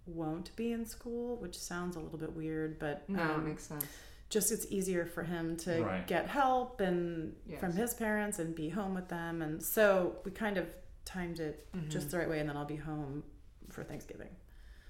won't 0.06 0.54
be 0.56 0.72
in 0.72 0.86
school, 0.86 1.36
which 1.36 1.58
sounds 1.58 1.94
a 1.94 2.00
little 2.00 2.18
bit 2.18 2.34
weird, 2.34 2.78
but 2.78 3.06
No, 3.06 3.22
it 3.22 3.30
um, 3.34 3.44
makes 3.46 3.64
sense. 3.64 3.84
just 4.30 4.50
it's 4.50 4.66
easier 4.70 5.04
for 5.04 5.24
him 5.24 5.58
to 5.58 5.82
Right. 5.82 6.06
get 6.06 6.26
help 6.26 6.80
and 6.80 7.34
Yes. 7.46 7.60
from 7.60 7.74
his 7.74 7.92
parents 7.92 8.38
and 8.38 8.54
be 8.54 8.70
home 8.70 8.94
with 8.94 9.08
them 9.08 9.42
and 9.42 9.62
so 9.62 10.16
we 10.24 10.30
kind 10.30 10.56
of 10.56 10.66
timed 11.06 11.40
it 11.40 11.66
Mm-hmm. 11.74 11.88
just 11.88 12.10
the 12.10 12.18
right 12.18 12.28
way 12.28 12.40
and 12.40 12.48
then 12.48 12.56
I'll 12.58 12.64
be 12.66 12.76
home 12.76 13.22
for 13.70 13.82
Thanksgiving. 13.82 14.28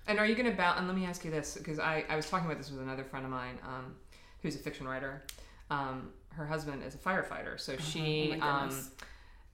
And 0.08 0.18
are 0.18 0.26
you 0.26 0.34
going 0.34 0.50
to 0.50 0.56
balance? 0.56 0.78
And 0.80 0.88
let 0.88 0.96
me 0.96 1.04
ask 1.06 1.24
you 1.24 1.30
this, 1.30 1.56
because 1.56 1.78
I, 1.78 2.04
I 2.08 2.16
was 2.16 2.28
talking 2.28 2.46
about 2.46 2.58
this 2.58 2.70
with 2.70 2.80
another 2.80 3.04
friend 3.04 3.24
of 3.24 3.30
mine, 3.30 3.58
um, 3.64 3.94
who's 4.42 4.54
a 4.54 4.58
fiction 4.58 4.86
writer. 4.88 5.22
Um, 5.70 6.10
her 6.30 6.46
husband 6.46 6.82
is 6.84 6.94
a 6.94 6.98
firefighter, 6.98 7.58
so 7.58 7.76
she, 7.76 8.38
oh 8.40 8.46
um, 8.46 8.86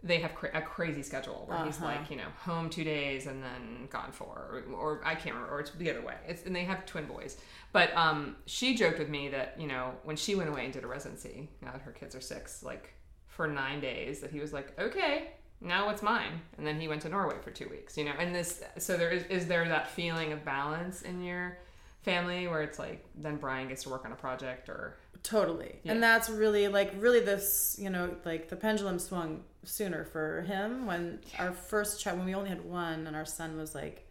they 0.02 0.18
have 0.20 0.34
cra- 0.34 0.50
a 0.52 0.60
crazy 0.60 1.02
schedule 1.02 1.44
where 1.46 1.64
he's 1.64 1.76
Uh-huh. 1.78 1.86
like, 1.86 2.10
you 2.10 2.16
know, 2.16 2.28
home 2.40 2.68
two 2.68 2.84
days 2.84 3.26
and 3.26 3.42
then 3.42 3.86
gone 3.88 4.12
four, 4.12 4.64
or, 4.68 4.74
or 4.74 5.00
I 5.04 5.14
can't 5.14 5.34
remember, 5.36 5.54
or 5.54 5.60
it's 5.60 5.70
the 5.70 5.88
other 5.90 6.02
way. 6.02 6.16
It's 6.28 6.44
and 6.44 6.54
they 6.54 6.64
have 6.64 6.84
twin 6.84 7.06
boys. 7.06 7.38
But 7.72 7.96
um, 7.96 8.36
she 8.46 8.74
joked 8.74 8.98
with 8.98 9.08
me 9.08 9.28
that 9.30 9.54
you 9.58 9.68
know 9.68 9.94
when 10.04 10.16
she 10.16 10.34
went 10.34 10.50
away 10.50 10.64
and 10.64 10.72
did 10.72 10.84
a 10.84 10.88
residency, 10.88 11.48
now 11.62 11.70
that 11.72 11.82
her 11.82 11.92
kids 11.92 12.14
are 12.14 12.20
six, 12.20 12.62
like 12.62 12.92
for 13.28 13.46
nine 13.46 13.80
days, 13.80 14.20
that 14.20 14.30
he 14.32 14.40
was 14.40 14.52
like, 14.52 14.78
okay, 14.78 15.30
now 15.62 15.90
it's 15.90 16.02
mine? 16.02 16.40
And 16.58 16.66
then 16.66 16.80
he 16.80 16.88
went 16.88 17.02
to 17.02 17.08
Norway 17.08 17.36
for 17.42 17.50
two 17.50 17.68
weeks, 17.68 17.96
you 17.96 18.04
know. 18.04 18.12
And 18.18 18.34
this, 18.34 18.62
so 18.78 18.96
there 18.96 19.10
is, 19.10 19.24
is 19.24 19.46
there 19.46 19.68
that 19.68 19.88
feeling 19.88 20.32
of 20.32 20.44
balance 20.44 21.02
in 21.02 21.22
your 21.22 21.58
family 22.02 22.48
where 22.48 22.62
it's 22.62 22.78
like 22.78 23.04
then 23.14 23.36
Brian 23.36 23.68
gets 23.68 23.84
to 23.84 23.88
work 23.88 24.04
on 24.04 24.12
a 24.12 24.16
project 24.16 24.68
or 24.68 24.96
Totally. 25.22 25.76
Yeah. 25.84 25.92
And 25.92 26.02
that's 26.02 26.28
really 26.28 26.66
like 26.68 26.92
really 26.98 27.20
this, 27.20 27.76
you 27.80 27.90
know, 27.90 28.16
like 28.24 28.48
the 28.48 28.56
pendulum 28.56 28.98
swung 28.98 29.44
sooner 29.64 30.04
for 30.04 30.42
him 30.42 30.86
when 30.86 31.20
our 31.38 31.52
first 31.52 32.00
child 32.00 32.18
when 32.18 32.26
we 32.26 32.34
only 32.34 32.48
had 32.48 32.64
one 32.64 33.06
and 33.06 33.14
our 33.14 33.24
son 33.24 33.56
was 33.56 33.74
like 33.74 34.08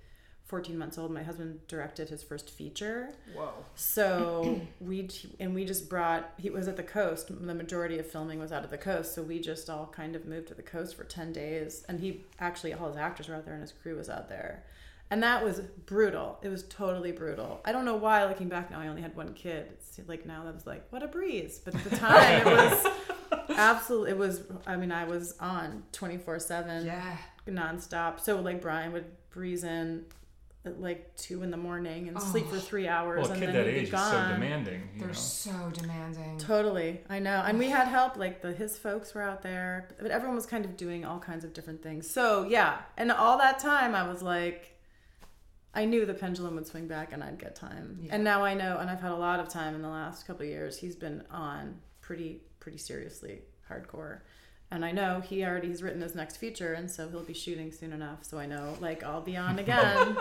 14 0.52 0.78
months 0.78 0.98
old, 0.98 1.12
my 1.12 1.24
husband 1.24 1.66
directed 1.70 2.10
his 2.10 2.22
first 2.22 2.50
feature. 2.50 3.10
whoa, 3.34 3.54
So 3.74 4.60
we 4.82 5.10
and 5.40 5.56
we 5.56 5.64
just 5.64 5.90
brought 5.90 6.34
he 6.38 6.50
was 6.50 6.68
at 6.68 6.76
the 6.76 6.84
coast. 6.84 7.30
The 7.30 7.56
majority 7.56 7.98
of 8.00 8.06
filming 8.06 8.38
was 8.38 8.52
out 8.52 8.66
of 8.66 8.70
the 8.70 8.78
coast, 8.78 9.16
so 9.16 9.24
we 9.24 9.40
just 9.40 9.70
all 9.70 9.88
kind 9.96 10.14
of 10.14 10.26
moved 10.26 10.50
to 10.50 10.54
the 10.54 10.62
coast 10.62 10.98
for 10.98 11.06
ten 11.06 11.32
days. 11.32 11.86
And 11.88 12.02
he 12.02 12.26
actually 12.38 12.74
all 12.74 12.90
his 12.90 12.98
actors 12.98 13.30
were 13.30 13.36
out 13.36 13.46
there 13.46 13.54
and 13.54 13.62
his 13.64 13.72
crew 13.72 13.96
was 13.96 14.10
out 14.10 14.28
there, 14.28 14.66
and 15.10 15.24
that 15.24 15.42
was 15.42 15.62
brutal. 15.86 16.38
It 16.42 16.50
was 16.50 16.64
totally 16.64 17.14
brutal. 17.14 17.62
I 17.64 17.72
don't 17.72 17.86
know 17.86 17.96
why. 17.96 18.26
Looking 18.26 18.50
back 18.50 18.70
now, 18.72 18.82
I 18.82 18.88
only 18.90 19.02
had 19.02 19.16
one 19.16 19.34
kid. 19.34 19.70
It's 19.72 20.02
like 20.06 20.26
now 20.26 20.44
that 20.44 20.54
was 20.54 20.68
like 20.68 20.86
what 20.90 21.02
a 21.02 21.08
breeze, 21.08 21.62
but 21.64 21.74
at 21.76 21.84
the 21.86 21.96
time 21.96 22.46
it 22.46 22.46
was 22.46 22.88
absolutely. 23.58 24.12
It 24.12 24.18
was. 24.18 24.42
I 24.68 24.76
mean, 24.76 24.92
I 24.92 25.06
was 25.06 25.34
on 25.40 25.84
twenty 25.94 26.18
four 26.18 26.40
seven 26.40 26.86
yeah, 26.86 27.16
nonstop. 27.48 28.20
So 28.20 28.42
like 28.42 28.62
Brian 28.62 28.92
would 28.92 29.06
breeze 29.30 29.64
in 29.64 30.04
at 30.64 30.80
like 30.80 31.16
two 31.16 31.42
in 31.42 31.50
the 31.50 31.58
morning 31.58 32.08
and 32.08 32.22
sleep 32.22 32.48
for 32.48 32.58
Oh. 32.58 32.60
three 32.60 32.88
hours 32.88 33.22
Well, 33.24 33.30
a 33.30 33.34
and 33.34 33.40
kid 33.42 33.48
then 33.48 33.56
that 33.56 33.66
he'd 33.66 33.72
be 33.74 33.78
age 33.80 33.84
is 33.86 33.90
so 33.90 33.96
gone. 33.98 34.30
demanding. 34.34 34.82
You 34.94 35.00
They're 35.00 35.08
know? 35.08 35.14
so 35.14 35.72
demanding. 35.74 36.38
Totally, 36.38 37.02
I 37.10 37.20
know, 37.20 37.44
and 37.46 37.58
we 37.58 37.70
had 37.70 37.88
help. 37.88 38.16
Like 38.18 38.42
the 38.42 38.52
his 38.54 38.78
folks 38.78 39.14
were 39.16 39.24
out 39.24 39.42
there, 39.42 39.90
but 40.00 40.12
everyone 40.12 40.36
was 40.36 40.46
kind 40.46 40.64
of 40.66 40.78
doing 40.78 41.04
all 41.04 41.20
kinds 41.20 41.44
of 41.44 41.54
different 41.54 41.82
things. 41.82 42.10
So 42.10 42.44
yeah, 42.48 42.78
and 42.98 43.12
all 43.12 43.38
that 43.40 43.58
time 43.60 43.96
I 43.96 44.08
was 44.08 44.22
like, 44.22 44.78
I 45.74 45.86
knew 45.86 46.06
the 46.06 46.14
pendulum 46.14 46.56
would 46.56 46.68
swing 46.68 46.88
back 46.88 47.12
and 47.14 47.24
I'd 47.24 47.40
get 47.40 47.56
time. 47.56 47.98
Yeah. 48.04 48.14
And 48.16 48.24
now 48.24 48.44
I 48.44 48.54
know, 48.54 48.78
and 48.78 48.90
I've 48.90 49.02
had 49.02 49.12
a 49.14 49.16
lot 49.16 49.40
of 49.40 49.50
time 49.50 49.74
in 49.74 49.82
the 49.82 49.90
last 49.90 50.28
couple 50.28 50.44
of 50.44 50.50
years. 50.50 50.78
He's 50.78 50.96
been 50.96 51.24
on 51.32 51.80
pretty 52.02 52.42
pretty 52.60 52.78
seriously 52.78 53.42
hardcore. 53.70 54.20
And 54.74 54.86
I 54.86 54.94
know 54.94 55.20
he 55.20 55.44
already 55.44 55.68
has 55.68 55.84
written 55.84 56.00
his 56.00 56.16
next 56.16 56.38
feature, 56.38 56.72
and 56.72 56.90
so 56.90 57.10
he'll 57.10 57.24
be 57.24 57.34
shooting 57.34 57.74
soon 57.74 57.92
enough. 57.92 58.24
So 58.24 58.40
I 58.40 58.46
know, 58.46 58.78
like, 58.80 59.04
I'll 59.04 59.20
be 59.20 59.36
on 59.36 59.60
again. 59.66 60.16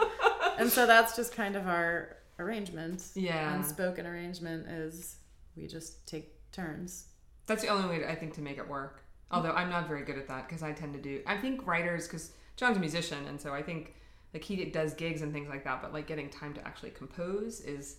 And 0.60 0.70
so 0.70 0.86
that's 0.86 1.16
just 1.16 1.34
kind 1.34 1.56
of 1.56 1.66
our 1.66 2.16
arrangement. 2.38 3.02
Yeah. 3.14 3.54
Unspoken 3.54 4.06
arrangement 4.06 4.68
is 4.68 5.16
we 5.56 5.66
just 5.66 6.06
take 6.06 6.34
turns. 6.52 7.08
That's 7.46 7.62
the 7.62 7.68
only 7.68 7.88
way 7.88 8.06
I 8.06 8.14
think 8.14 8.34
to 8.34 8.40
make 8.40 8.58
it 8.58 8.68
work. 8.68 9.02
Although 9.32 9.52
I'm 9.52 9.70
not 9.70 9.86
very 9.86 10.04
good 10.04 10.18
at 10.18 10.26
that 10.28 10.48
because 10.48 10.62
I 10.62 10.72
tend 10.72 10.94
to 10.94 11.00
do. 11.00 11.22
I 11.26 11.36
think 11.36 11.66
writers 11.66 12.06
because 12.06 12.32
John's 12.56 12.76
a 12.76 12.80
musician 12.80 13.26
and 13.26 13.40
so 13.40 13.52
I 13.52 13.62
think 13.62 13.94
like 14.34 14.42
he 14.42 14.64
does 14.66 14.94
gigs 14.94 15.22
and 15.22 15.32
things 15.32 15.48
like 15.48 15.64
that. 15.64 15.82
But 15.82 15.92
like 15.92 16.06
getting 16.06 16.28
time 16.30 16.54
to 16.54 16.66
actually 16.66 16.90
compose 16.90 17.60
is, 17.60 17.96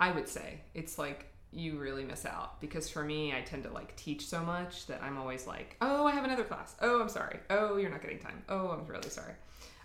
I 0.00 0.12
would 0.12 0.28
say, 0.28 0.60
it's 0.74 0.98
like 0.98 1.26
you 1.54 1.78
really 1.78 2.04
miss 2.04 2.24
out 2.24 2.58
because 2.62 2.88
for 2.88 3.04
me 3.04 3.34
I 3.34 3.42
tend 3.42 3.64
to 3.64 3.70
like 3.70 3.94
teach 3.96 4.26
so 4.26 4.42
much 4.42 4.86
that 4.86 5.02
I'm 5.02 5.18
always 5.18 5.46
like, 5.46 5.76
oh 5.82 6.06
I 6.06 6.12
have 6.12 6.24
another 6.24 6.44
class. 6.44 6.74
Oh 6.80 7.02
I'm 7.02 7.10
sorry. 7.10 7.40
Oh 7.50 7.76
you're 7.76 7.90
not 7.90 8.00
getting 8.00 8.18
time. 8.18 8.42
Oh 8.48 8.68
I'm 8.68 8.86
really 8.86 9.10
sorry. 9.10 9.34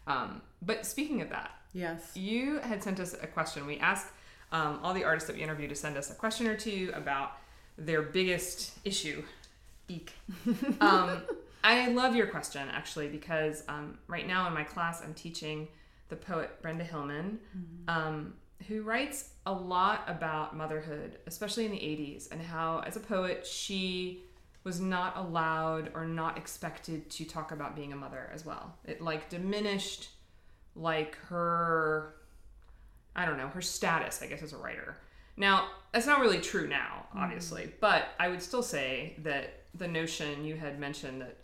Um, 0.07 0.41
but 0.61 0.85
speaking 0.85 1.21
of 1.21 1.29
that, 1.29 1.51
Yes. 1.73 2.15
you 2.15 2.59
had 2.59 2.81
sent 2.81 2.99
us 2.99 3.13
a 3.13 3.27
question. 3.27 3.67
We 3.67 3.77
asked 3.77 4.07
um, 4.51 4.79
all 4.81 4.93
the 4.93 5.03
artists 5.03 5.27
that 5.27 5.35
we 5.35 5.43
interviewed 5.43 5.69
to 5.69 5.75
send 5.75 5.97
us 5.97 6.09
a 6.09 6.15
question 6.15 6.47
or 6.47 6.55
two 6.55 6.91
about 6.95 7.33
their 7.77 8.01
biggest 8.01 8.79
issue. 8.83 9.23
Eek. 9.89 10.13
um, 10.81 11.21
I 11.63 11.89
love 11.89 12.15
your 12.15 12.27
question 12.27 12.67
actually 12.71 13.09
because 13.09 13.63
um, 13.67 13.97
right 14.07 14.25
now 14.25 14.47
in 14.47 14.53
my 14.53 14.63
class 14.63 15.01
I'm 15.03 15.13
teaching 15.13 15.67
the 16.09 16.15
poet 16.15 16.61
Brenda 16.61 16.85
Hillman, 16.85 17.39
um, 17.87 18.33
who 18.67 18.81
writes 18.81 19.29
a 19.45 19.51
lot 19.51 20.03
about 20.07 20.55
motherhood, 20.55 21.17
especially 21.27 21.65
in 21.65 21.71
the 21.71 21.77
80s, 21.77 22.31
and 22.31 22.41
how 22.41 22.79
as 22.87 22.95
a 22.95 22.99
poet 23.01 23.45
she 23.45 24.23
was 24.67 24.81
not 24.81 25.15
allowed 25.15 25.91
or 25.93 26.05
not 26.05 26.37
expected 26.37 27.09
to 27.09 27.23
talk 27.23 27.53
about 27.53 27.73
being 27.73 27.93
a 27.93 27.95
mother 27.95 28.29
as 28.33 28.45
well. 28.45 28.75
It 28.83 28.99
like 29.01 29.29
diminished 29.29 30.09
like 30.75 31.15
her 31.29 32.13
I 33.15 33.25
don't 33.25 33.37
know, 33.37 33.47
her 33.47 33.61
status, 33.61 34.21
I 34.21 34.27
guess, 34.27 34.43
as 34.43 34.51
a 34.51 34.57
writer. 34.57 34.97
Now, 35.37 35.69
that's 35.91 36.05
not 36.05 36.19
really 36.19 36.39
true 36.39 36.67
now, 36.67 37.05
mm. 37.15 37.21
obviously, 37.21 37.71
but 37.79 38.09
I 38.19 38.27
would 38.27 38.41
still 38.43 38.61
say 38.61 39.15
that 39.23 39.63
the 39.73 39.87
notion 39.87 40.43
you 40.43 40.57
had 40.57 40.79
mentioned 40.79 41.21
that 41.21 41.37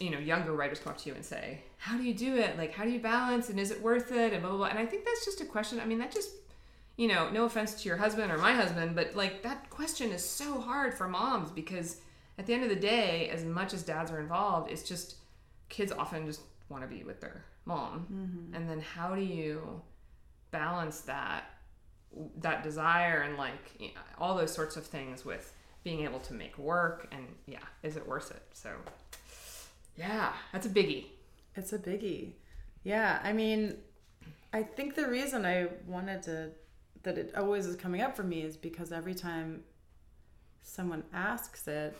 you 0.00 0.08
know 0.10 0.18
younger 0.18 0.52
writers 0.52 0.78
come 0.78 0.92
up 0.92 0.98
to 0.98 1.10
you 1.10 1.14
and 1.14 1.24
say, 1.24 1.60
"How 1.76 1.98
do 1.98 2.02
you 2.02 2.14
do 2.14 2.36
it? 2.36 2.56
Like, 2.56 2.72
how 2.72 2.84
do 2.84 2.90
you 2.90 3.00
balance? 3.00 3.50
And 3.50 3.60
is 3.60 3.70
it 3.70 3.82
worth 3.82 4.10
it?" 4.10 4.32
And 4.32 4.40
blah 4.40 4.50
blah 4.52 4.58
blah. 4.58 4.66
And 4.68 4.78
I 4.78 4.86
think 4.86 5.04
that's 5.04 5.26
just 5.26 5.42
a 5.42 5.44
question. 5.44 5.80
I 5.80 5.84
mean, 5.84 5.98
that 5.98 6.12
just 6.12 6.30
you 6.96 7.08
know, 7.08 7.28
no 7.28 7.44
offense 7.44 7.74
to 7.82 7.88
your 7.88 7.98
husband 7.98 8.32
or 8.32 8.38
my 8.38 8.54
husband, 8.54 8.96
but 8.96 9.14
like 9.14 9.42
that 9.42 9.68
question 9.68 10.10
is 10.12 10.24
so 10.24 10.60
hard 10.60 10.94
for 10.94 11.06
moms 11.08 11.50
because 11.50 11.98
at 12.38 12.46
the 12.46 12.54
end 12.54 12.64
of 12.64 12.68
the 12.68 12.76
day, 12.76 13.28
as 13.28 13.44
much 13.44 13.72
as 13.72 13.82
dads 13.82 14.10
are 14.10 14.20
involved, 14.20 14.70
it's 14.70 14.82
just 14.82 15.16
kids 15.68 15.92
often 15.92 16.26
just 16.26 16.40
want 16.68 16.82
to 16.82 16.88
be 16.88 17.04
with 17.04 17.20
their 17.20 17.44
mom. 17.64 18.06
Mm-hmm. 18.12 18.54
And 18.54 18.68
then 18.68 18.80
how 18.80 19.14
do 19.14 19.22
you 19.22 19.82
balance 20.50 21.00
that 21.02 21.44
that 22.36 22.62
desire 22.62 23.22
and 23.22 23.36
like 23.36 23.72
you 23.80 23.88
know, 23.88 24.00
all 24.18 24.36
those 24.36 24.52
sorts 24.52 24.76
of 24.76 24.86
things 24.86 25.24
with 25.24 25.52
being 25.82 26.04
able 26.04 26.20
to 26.20 26.32
make 26.32 26.56
work 26.58 27.08
and 27.10 27.26
yeah, 27.46 27.58
is 27.82 27.96
it 27.96 28.06
worth 28.06 28.30
it? 28.30 28.42
So 28.52 28.70
yeah, 29.96 30.32
that's 30.52 30.66
a 30.66 30.70
biggie. 30.70 31.06
It's 31.56 31.72
a 31.72 31.78
biggie. 31.78 32.32
Yeah, 32.82 33.20
I 33.22 33.32
mean, 33.32 33.76
I 34.52 34.62
think 34.62 34.94
the 34.94 35.08
reason 35.08 35.44
I 35.44 35.68
wanted 35.86 36.22
to 36.24 36.50
that 37.02 37.18
it 37.18 37.34
always 37.36 37.66
is 37.66 37.76
coming 37.76 38.00
up 38.00 38.16
for 38.16 38.22
me 38.22 38.42
is 38.42 38.56
because 38.56 38.90
every 38.90 39.14
time 39.14 39.62
someone 40.62 41.04
asks 41.12 41.68
it, 41.68 41.96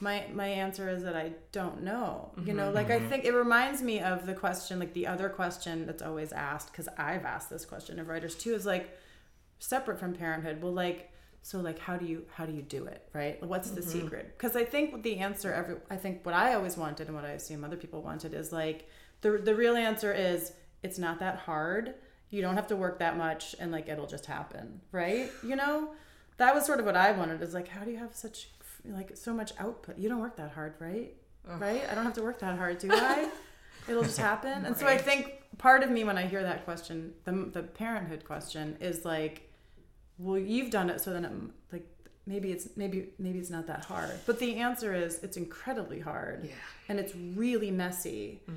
my 0.00 0.26
my 0.32 0.46
answer 0.46 0.88
is 0.88 1.02
that 1.02 1.16
I 1.16 1.32
don't 1.52 1.82
know. 1.82 2.32
You 2.44 2.54
know, 2.54 2.66
mm-hmm. 2.66 2.74
like 2.74 2.90
I 2.90 2.98
mm-hmm. 2.98 3.08
think 3.08 3.24
it 3.24 3.32
reminds 3.32 3.82
me 3.82 4.00
of 4.00 4.26
the 4.26 4.34
question, 4.34 4.78
like 4.78 4.94
the 4.94 5.06
other 5.06 5.28
question 5.28 5.86
that's 5.86 6.02
always 6.02 6.32
asked 6.32 6.72
because 6.72 6.88
I've 6.96 7.24
asked 7.24 7.50
this 7.50 7.64
question 7.64 7.98
of 7.98 8.08
writers 8.08 8.34
too 8.34 8.54
is 8.54 8.64
like 8.66 8.96
separate 9.58 9.98
from 9.98 10.14
parenthood. 10.14 10.62
Well, 10.62 10.72
like 10.72 11.10
so 11.42 11.60
like 11.60 11.78
how 11.78 11.96
do 11.96 12.06
you 12.06 12.24
how 12.32 12.46
do 12.46 12.52
you 12.52 12.62
do 12.62 12.84
it 12.84 13.08
right? 13.12 13.42
What's 13.42 13.70
the 13.70 13.80
mm-hmm. 13.80 13.90
secret? 13.90 14.34
Because 14.36 14.56
i 14.56 14.64
think 14.64 15.02
the 15.02 15.18
answer 15.18 15.52
every 15.52 15.76
i 15.90 15.96
think 15.96 16.24
what 16.24 16.34
i 16.34 16.54
always 16.54 16.76
wanted 16.76 17.06
and 17.06 17.16
what 17.16 17.24
i 17.24 17.30
assume 17.30 17.64
other 17.64 17.76
people 17.76 18.02
wanted 18.02 18.34
is 18.34 18.52
like 18.52 18.88
the 19.22 19.32
the 19.32 19.54
real 19.54 19.76
answer 19.76 20.12
is 20.12 20.52
it's 20.82 20.98
not 20.98 21.18
that 21.20 21.36
hard. 21.36 21.94
You 22.30 22.42
don't 22.42 22.54
have 22.54 22.68
to 22.68 22.76
work 22.76 23.00
that 23.00 23.16
much 23.16 23.56
and 23.58 23.72
like 23.72 23.88
it'll 23.88 24.06
just 24.06 24.26
happen 24.26 24.80
right? 24.92 25.30
You 25.42 25.56
know? 25.56 25.90
That 26.36 26.54
was 26.54 26.64
sort 26.64 26.80
of 26.80 26.86
what 26.86 26.96
i 26.96 27.12
wanted 27.12 27.42
is 27.42 27.52
like 27.52 27.68
how 27.68 27.84
do 27.84 27.90
you 27.90 27.98
have 27.98 28.14
such 28.14 28.48
like 28.84 29.16
so 29.16 29.34
much 29.34 29.52
output. 29.58 29.98
You 29.98 30.08
don't 30.08 30.20
work 30.20 30.36
that 30.36 30.52
hard 30.52 30.74
right? 30.78 31.14
Right? 31.58 31.82
I 31.90 31.94
don't 31.94 32.04
have 32.04 32.14
to 32.14 32.22
work 32.22 32.38
that 32.40 32.56
hard 32.58 32.78
do 32.78 32.88
i? 32.92 33.28
It'll 33.88 34.02
just 34.02 34.18
happen. 34.18 34.64
And 34.64 34.76
so 34.76 34.86
i 34.86 34.96
think 34.96 35.40
part 35.58 35.82
of 35.82 35.90
me 35.90 36.04
when 36.04 36.16
i 36.16 36.26
hear 36.26 36.42
that 36.42 36.64
question 36.64 37.12
the, 37.24 37.32
the 37.32 37.62
parenthood 37.62 38.24
question 38.24 38.76
is 38.80 39.04
like 39.04 39.50
well 40.18 40.38
you've 40.38 40.70
done 40.70 40.88
it 40.88 41.00
so 41.00 41.12
then 41.12 41.24
it, 41.24 41.32
like 41.72 41.86
maybe 42.26 42.52
it's 42.52 42.68
maybe 42.76 43.08
maybe 43.18 43.38
it's 43.38 43.50
not 43.50 43.66
that 43.66 43.84
hard. 43.84 44.12
But 44.26 44.38
the 44.38 44.56
answer 44.56 44.94
is 44.94 45.18
it's 45.22 45.36
incredibly 45.36 46.00
hard. 46.00 46.44
Yeah. 46.44 46.54
and 46.88 46.98
it's 46.98 47.14
really 47.14 47.70
messy. 47.70 48.42
Mm-hmm. 48.48 48.56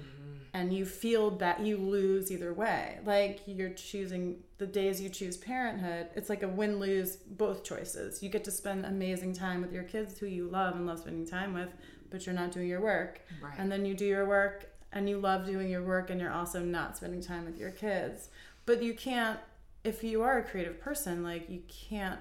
And 0.56 0.72
you 0.72 0.86
feel 0.86 1.32
that 1.38 1.62
you 1.62 1.78
lose 1.78 2.32
either 2.32 2.54
way. 2.54 3.00
Like 3.06 3.40
you're 3.48 3.72
choosing 3.72 4.44
the 4.60 4.68
days 4.68 5.02
you 5.02 5.10
choose 5.10 5.36
parenthood 5.36 6.08
it's 6.16 6.30
like 6.30 6.44
a 6.44 6.48
win-lose 6.48 7.16
both 7.16 7.64
choices. 7.64 8.22
You 8.22 8.30
get 8.30 8.44
to 8.44 8.52
spend 8.52 8.86
amazing 8.86 9.34
time 9.34 9.62
with 9.62 9.74
your 9.74 9.84
kids 9.84 10.18
who 10.20 10.28
you 10.28 10.48
love 10.48 10.76
and 10.76 10.86
love 10.86 11.00
spending 11.00 11.26
time 11.26 11.54
with 11.54 11.70
but 12.12 12.28
you're 12.28 12.36
not 12.36 12.52
doing 12.52 12.68
your 12.68 12.82
work. 12.82 13.22
Right. 13.42 13.54
and 13.58 13.72
then 13.72 13.86
you 13.86 13.96
do 13.96 14.06
your 14.06 14.28
work 14.28 14.70
and 14.92 15.10
you 15.10 15.18
love 15.18 15.48
doing 15.48 15.70
your 15.70 15.82
work 15.84 16.12
and 16.12 16.22
you're 16.22 16.32
also 16.32 16.60
not 16.62 16.96
spending 16.98 17.22
time 17.22 17.46
with 17.46 17.58
your 17.58 17.72
kids. 17.72 18.30
But 18.68 18.84
you 18.84 18.94
can't 18.94 19.40
if 19.84 20.04
you 20.04 20.22
are 20.22 20.38
a 20.38 20.44
creative 20.44 20.80
person 20.80 21.24
like 21.24 21.50
you 21.50 21.62
can't 21.68 22.20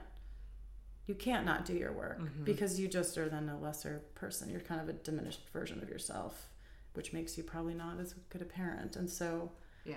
you 1.07 1.15
can't 1.15 1.45
not 1.45 1.65
do 1.65 1.73
your 1.73 1.93
work 1.93 2.21
because 2.45 2.79
you 2.79 2.87
just 2.89 3.19
are 3.19 3.29
then 3.29 3.49
a 3.49 3.59
lesser 3.59 4.03
person 4.15 4.49
you're 4.49 4.61
kind 4.61 4.81
of 4.81 4.89
a 4.89 4.93
diminished 4.93 5.41
version 5.53 5.83
of 5.83 5.89
yourself 5.89 6.49
which 6.95 7.13
makes 7.13 7.37
you 7.37 7.43
probably 7.43 7.75
not 7.75 7.99
as 8.01 8.15
good 8.31 8.43
a 8.43 8.45
parent 8.45 8.97
and 8.97 9.11
so 9.11 9.51
yeah. 9.85 9.97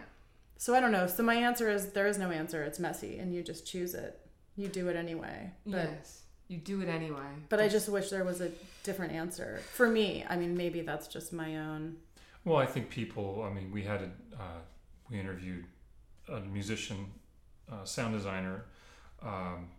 so 0.57 0.73
i 0.75 0.79
don't 0.79 0.91
know 0.91 1.07
so 1.07 1.21
my 1.23 1.35
answer 1.35 1.69
is 1.69 1.91
there 1.93 2.07
is 2.07 2.17
no 2.17 2.31
answer 2.31 2.63
it's 2.63 2.79
messy 2.79 3.19
and 3.19 3.33
you 3.33 3.43
just 3.43 3.65
choose 3.67 3.93
it 3.93 4.19
you 4.55 4.67
do 4.67 4.87
it 4.87 4.95
anyway 4.95 5.51
but 5.65 5.89
yes. 5.89 6.21
You 6.47 6.57
do 6.57 6.81
it 6.81 6.89
anyway. 6.89 7.31
but 7.49 7.59
i 7.59 7.67
just 7.67 7.89
wish 7.89 8.09
there 8.11 8.23
was 8.23 8.39
a 8.39 8.51
different 8.83 9.13
answer 9.13 9.61
for 9.73 9.87
me 9.89 10.23
i 10.29 10.35
mean 10.35 10.55
maybe 10.55 10.81
that's 10.81 11.07
just 11.07 11.33
my 11.33 11.57
own 11.57 11.97
Well, 12.45 12.57
I 12.57 12.67
think 12.67 12.89
people. 12.91 13.41
I 13.43 13.51
mean, 13.51 13.71
we 13.71 13.81
had 13.81 14.01
a 14.01 14.09
uh, 14.39 14.59
we 15.09 15.19
interviewed 15.19 15.65
a 16.29 16.39
musician, 16.41 17.07
uh, 17.71 17.83
sound 17.83 18.13
designer, 18.13 18.65
um, 19.23 19.69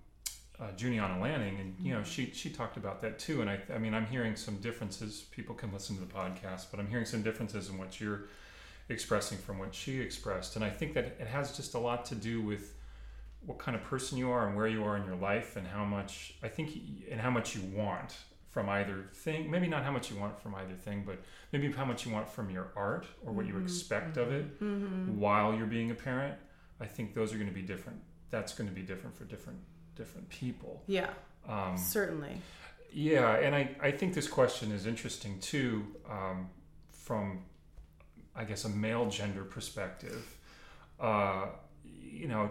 uh, 0.60 0.68
Juniana 0.76 1.20
Lanning, 1.20 1.58
and 1.60 1.74
you 1.80 1.92
know 1.92 2.00
mm-hmm. 2.00 2.08
she 2.08 2.30
she 2.32 2.50
talked 2.50 2.76
about 2.76 3.00
that 3.02 3.18
too. 3.18 3.40
And 3.40 3.50
I 3.50 3.60
I 3.74 3.78
mean 3.78 3.94
I'm 3.94 4.06
hearing 4.06 4.36
some 4.36 4.56
differences. 4.56 5.22
People 5.30 5.54
can 5.54 5.72
listen 5.72 5.96
to 5.96 6.00
the 6.00 6.12
podcast, 6.12 6.66
but 6.70 6.80
I'm 6.80 6.88
hearing 6.88 7.04
some 7.04 7.22
differences 7.22 7.68
in 7.68 7.78
what 7.78 8.00
you're 8.00 8.24
expressing 8.88 9.38
from 9.38 9.58
what 9.58 9.74
she 9.74 10.00
expressed. 10.00 10.56
And 10.56 10.64
I 10.64 10.70
think 10.70 10.94
that 10.94 11.16
it 11.20 11.26
has 11.26 11.56
just 11.56 11.74
a 11.74 11.78
lot 11.78 12.04
to 12.06 12.14
do 12.14 12.40
with 12.40 12.74
what 13.44 13.58
kind 13.58 13.76
of 13.76 13.84
person 13.84 14.18
you 14.18 14.30
are 14.30 14.46
and 14.46 14.56
where 14.56 14.66
you 14.66 14.84
are 14.84 14.96
in 14.96 15.04
your 15.04 15.16
life 15.16 15.56
and 15.56 15.66
how 15.66 15.84
much 15.84 16.34
I 16.42 16.48
think 16.48 16.70
and 17.10 17.20
how 17.20 17.30
much 17.30 17.54
you 17.54 17.62
want 17.74 18.16
from 18.48 18.68
either 18.70 19.04
thing. 19.12 19.50
Maybe 19.50 19.68
not 19.68 19.84
how 19.84 19.90
much 19.90 20.10
you 20.10 20.16
want 20.18 20.40
from 20.40 20.54
either 20.54 20.74
thing, 20.74 21.04
but 21.06 21.18
maybe 21.52 21.70
how 21.70 21.84
much 21.84 22.06
you 22.06 22.12
want 22.12 22.28
from 22.28 22.48
your 22.50 22.68
art 22.74 23.06
or 23.24 23.32
what 23.32 23.46
you 23.46 23.52
mm-hmm. 23.52 23.64
expect 23.64 24.16
of 24.16 24.32
it 24.32 24.60
mm-hmm. 24.60 25.18
while 25.20 25.54
you're 25.54 25.66
being 25.66 25.90
a 25.90 25.94
parent. 25.94 26.34
I 26.80 26.86
think 26.86 27.14
those 27.14 27.32
are 27.32 27.36
going 27.36 27.48
to 27.48 27.54
be 27.54 27.62
different. 27.62 28.00
That's 28.30 28.54
going 28.54 28.68
to 28.68 28.74
be 28.74 28.82
different 28.82 29.16
for 29.16 29.24
different 29.24 29.58
different 29.96 30.28
people. 30.28 30.82
yeah 30.86 31.10
Um, 31.48 31.76
certainly 31.76 32.40
yeah, 32.92 33.36
and 33.44 33.54
I, 33.54 33.68
I 33.82 33.90
think 33.90 34.14
this 34.14 34.26
question 34.28 34.72
is 34.72 34.86
interesting 34.86 35.38
too, 35.40 35.84
um, 36.10 36.48
from 36.90 37.40
I 38.34 38.44
guess 38.44 38.64
a 38.64 38.68
male 38.70 39.06
gender 39.10 39.44
perspective. 39.44 40.24
Uh, 40.98 41.46
you 41.84 42.26
know, 42.28 42.50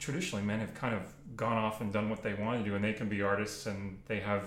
traditionally 0.00 0.44
men 0.44 0.58
have 0.60 0.74
kind 0.74 0.94
of 0.94 1.02
gone 1.36 1.56
off 1.56 1.80
and 1.80 1.92
done 1.92 2.08
what 2.10 2.22
they 2.22 2.34
want 2.34 2.58
to 2.64 2.68
do, 2.68 2.74
and 2.74 2.82
they 2.84 2.92
can 2.92 3.08
be 3.08 3.22
artists 3.22 3.66
and 3.66 3.98
they 4.06 4.18
have 4.20 4.42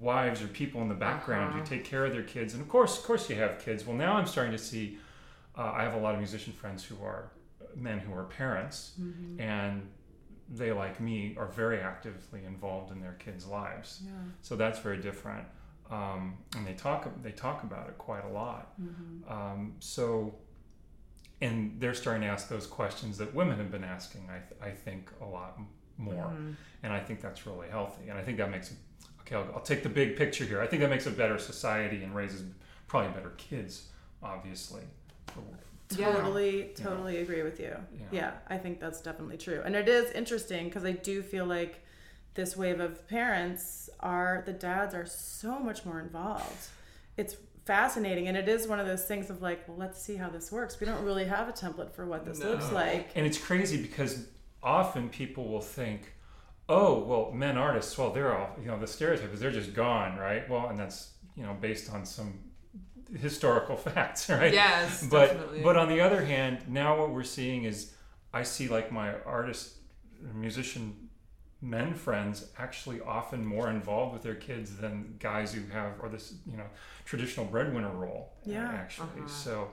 wives 0.00 0.42
or 0.42 0.48
people 0.48 0.82
in 0.82 0.88
the 0.88 0.94
background 1.08 1.50
Uh-huh. 1.50 1.60
who 1.60 1.66
take 1.66 1.84
care 1.84 2.04
of 2.04 2.12
their 2.12 2.22
kids. 2.24 2.52
And 2.54 2.60
of 2.62 2.68
course, 2.68 2.98
of 2.98 3.04
course, 3.04 3.30
you 3.30 3.36
have 3.36 3.58
kids. 3.60 3.86
Well, 3.86 3.96
now 3.96 4.16
I'm 4.16 4.26
starting 4.26 4.52
to 4.52 4.58
see. 4.70 4.98
Uh, 5.56 5.72
I 5.80 5.82
have 5.84 5.94
a 5.94 5.98
lot 5.98 6.12
of 6.14 6.18
musician 6.20 6.52
friends 6.52 6.82
who 6.84 6.96
are 7.04 7.30
men 7.76 7.98
who 8.00 8.12
are 8.14 8.24
parents 8.24 8.92
Mm-hmm. 9.00 9.40
and 9.40 9.88
they 10.48 10.72
like 10.72 11.00
me 11.00 11.34
are 11.38 11.46
very 11.46 11.80
actively 11.80 12.44
involved 12.44 12.92
in 12.92 13.00
their 13.00 13.14
kids' 13.14 13.46
lives. 13.46 14.02
Yeah. 14.04 14.12
So 14.42 14.56
that's 14.56 14.78
very 14.78 14.98
different. 14.98 15.46
Um, 15.90 16.38
and 16.56 16.66
they 16.66 16.72
talk 16.74 17.08
they 17.22 17.32
talk 17.32 17.62
about 17.62 17.88
it 17.88 17.98
quite 17.98 18.24
a 18.24 18.28
lot. 18.28 18.72
Mm-hmm. 18.80 19.32
Um, 19.32 19.74
so, 19.80 20.34
and 21.40 21.76
they're 21.78 21.94
starting 21.94 22.22
to 22.22 22.28
ask 22.28 22.48
those 22.48 22.66
questions 22.66 23.18
that 23.18 23.34
women 23.34 23.58
have 23.58 23.70
been 23.70 23.84
asking. 23.84 24.28
I, 24.30 24.38
th- 24.38 24.60
I 24.60 24.70
think 24.70 25.10
a 25.20 25.24
lot 25.24 25.58
more, 25.98 26.26
Mm. 26.26 26.54
and 26.82 26.92
I 26.92 27.00
think 27.00 27.20
that's 27.20 27.46
really 27.46 27.68
healthy. 27.68 28.08
And 28.08 28.18
I 28.18 28.22
think 28.22 28.36
that 28.38 28.50
makes 28.50 28.72
okay. 29.20 29.36
I'll, 29.36 29.48
I'll 29.54 29.60
take 29.62 29.82
the 29.82 29.88
big 29.88 30.16
picture 30.16 30.44
here. 30.44 30.60
I 30.60 30.66
think 30.66 30.82
that 30.82 30.90
makes 30.90 31.06
a 31.06 31.10
better 31.10 31.38
society 31.38 32.02
and 32.02 32.14
raises 32.14 32.42
probably 32.86 33.12
better 33.12 33.32
kids, 33.36 33.88
obviously. 34.22 34.82
Yeah. 35.96 36.12
Totally, 36.12 36.72
totally 36.76 37.18
agree 37.18 37.42
with 37.42 37.60
you. 37.60 37.76
Yeah. 37.94 38.06
Yeah, 38.10 38.32
I 38.48 38.58
think 38.58 38.80
that's 38.80 39.00
definitely 39.00 39.36
true. 39.38 39.62
And 39.64 39.76
it 39.76 39.88
is 39.88 40.10
interesting 40.12 40.64
because 40.66 40.84
I 40.84 40.92
do 40.92 41.22
feel 41.22 41.46
like 41.46 41.84
this 42.34 42.56
wave 42.56 42.80
of 42.80 43.06
parents 43.08 43.88
are 44.00 44.42
the 44.46 44.52
dads 44.52 44.94
are 44.94 45.06
so 45.06 45.58
much 45.58 45.84
more 45.84 46.00
involved. 46.00 46.68
It's 47.16 47.36
fascinating 47.64 48.28
and 48.28 48.36
it 48.36 48.48
is 48.48 48.68
one 48.68 48.78
of 48.78 48.86
those 48.86 49.04
things 49.04 49.30
of 49.30 49.42
like, 49.42 49.66
well, 49.66 49.76
let's 49.76 50.00
see 50.00 50.16
how 50.16 50.28
this 50.28 50.52
works. 50.52 50.78
We 50.80 50.86
don't 50.86 51.04
really 51.04 51.24
have 51.24 51.48
a 51.48 51.52
template 51.52 51.92
for 51.92 52.06
what 52.06 52.24
this 52.24 52.40
No. 52.40 52.50
looks 52.50 52.70
like. 52.72 53.10
And 53.14 53.26
it's 53.26 53.38
crazy 53.38 53.80
because 53.80 54.26
often 54.62 55.08
people 55.08 55.48
will 55.48 55.60
think, 55.60 56.12
oh, 56.68 56.98
well, 57.04 57.30
men 57.32 57.56
artists, 57.56 57.96
well, 57.96 58.10
they're 58.10 58.36
all, 58.36 58.50
you 58.60 58.66
know, 58.66 58.78
the 58.78 58.86
stereotype 58.86 59.32
is 59.32 59.40
they're 59.40 59.50
just 59.50 59.72
gone, 59.72 60.16
right? 60.16 60.48
Well, 60.50 60.68
and 60.68 60.78
that's, 60.78 61.12
you 61.36 61.44
know, 61.44 61.54
based 61.60 61.92
on 61.92 62.04
some 62.04 62.38
historical 63.14 63.76
facts, 63.88 64.28
right? 64.40 64.52
Yes, 64.52 65.06
But 65.06 65.28
definitely. 65.28 65.62
but 65.62 65.76
on 65.76 65.88
the 65.88 66.00
other 66.00 66.24
hand, 66.24 66.58
now 66.68 66.98
what 66.98 67.10
we're 67.10 67.22
seeing 67.24 67.64
is 67.64 67.92
I 68.32 68.42
see 68.42 68.68
like 68.68 68.90
my 68.92 69.14
artist, 69.24 69.76
musician 70.34 71.08
men 71.62 71.94
friends 71.94 72.50
actually 72.58 73.00
often 73.00 73.44
more 73.44 73.70
involved 73.70 74.12
with 74.12 74.22
their 74.22 74.34
kids 74.34 74.76
than 74.76 75.14
guys 75.18 75.54
who 75.54 75.66
have 75.72 75.92
or 76.00 76.08
this 76.08 76.34
you 76.50 76.56
know 76.56 76.66
traditional 77.06 77.46
breadwinner 77.46 77.90
role 77.90 78.32
uh, 78.46 78.50
Yeah. 78.50 78.70
actually 78.70 79.22
Uh-huh. 79.24 79.26
so 79.26 79.70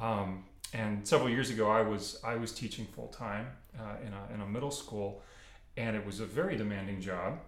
um, 0.00 0.44
and 0.72 1.06
several 1.06 1.28
years 1.28 1.50
ago 1.50 1.68
I 1.68 1.82
was 1.82 2.20
I 2.24 2.36
was 2.36 2.52
teaching 2.52 2.86
full 2.86 3.08
time 3.08 3.46
uh, 3.78 3.96
in, 4.06 4.12
a, 4.12 4.34
in 4.34 4.40
a 4.42 4.46
middle 4.46 4.70
school 4.70 5.22
and 5.76 5.96
it 5.96 6.06
was 6.06 6.20
a 6.20 6.26
very 6.26 6.56
demanding 6.56 7.00
job 7.00 7.40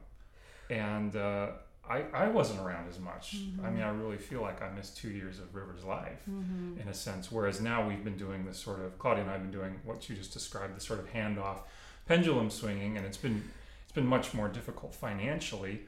and 0.69 1.15
uh, 1.15 1.49
I, 1.89 2.05
I 2.13 2.29
wasn't 2.29 2.61
around 2.61 2.89
as 2.89 2.99
much 2.99 3.37
I 3.65 3.71
mean 3.71 3.83
I 3.83 3.91
really 3.91 4.17
feel 4.19 4.41
like 4.43 4.61
I 4.63 4.71
missed 4.71 4.97
two 4.97 5.11
years 5.11 5.39
of 5.39 5.55
River's 5.55 5.85
life 5.85 6.23
Mm-hmm. 6.29 6.81
in 6.81 6.89
a 6.89 6.95
sense. 6.95 7.31
Whereas 7.31 7.61
now 7.61 7.87
we've 7.87 8.03
been 8.05 8.17
doing 8.17 8.45
this 8.45 8.59
sort 8.59 8.81
of 8.81 8.99
Claudia 8.99 9.23
and 9.23 9.31
I've 9.31 9.43
been 9.43 9.51
doing 9.61 9.81
what 9.85 10.09
you 10.09 10.17
just 10.17 10.33
described, 10.33 10.77
the 10.77 10.81
sort 10.81 10.99
of 11.01 11.13
handoff, 11.13 11.59
pendulum 12.07 12.51
swinging, 12.51 12.97
and 12.97 13.07
it's 13.07 13.17
been 13.19 13.43
it's 13.85 13.93
been 13.93 14.07
much 14.07 14.35
more 14.35 14.49
difficult 14.49 14.95
financially. 14.95 15.83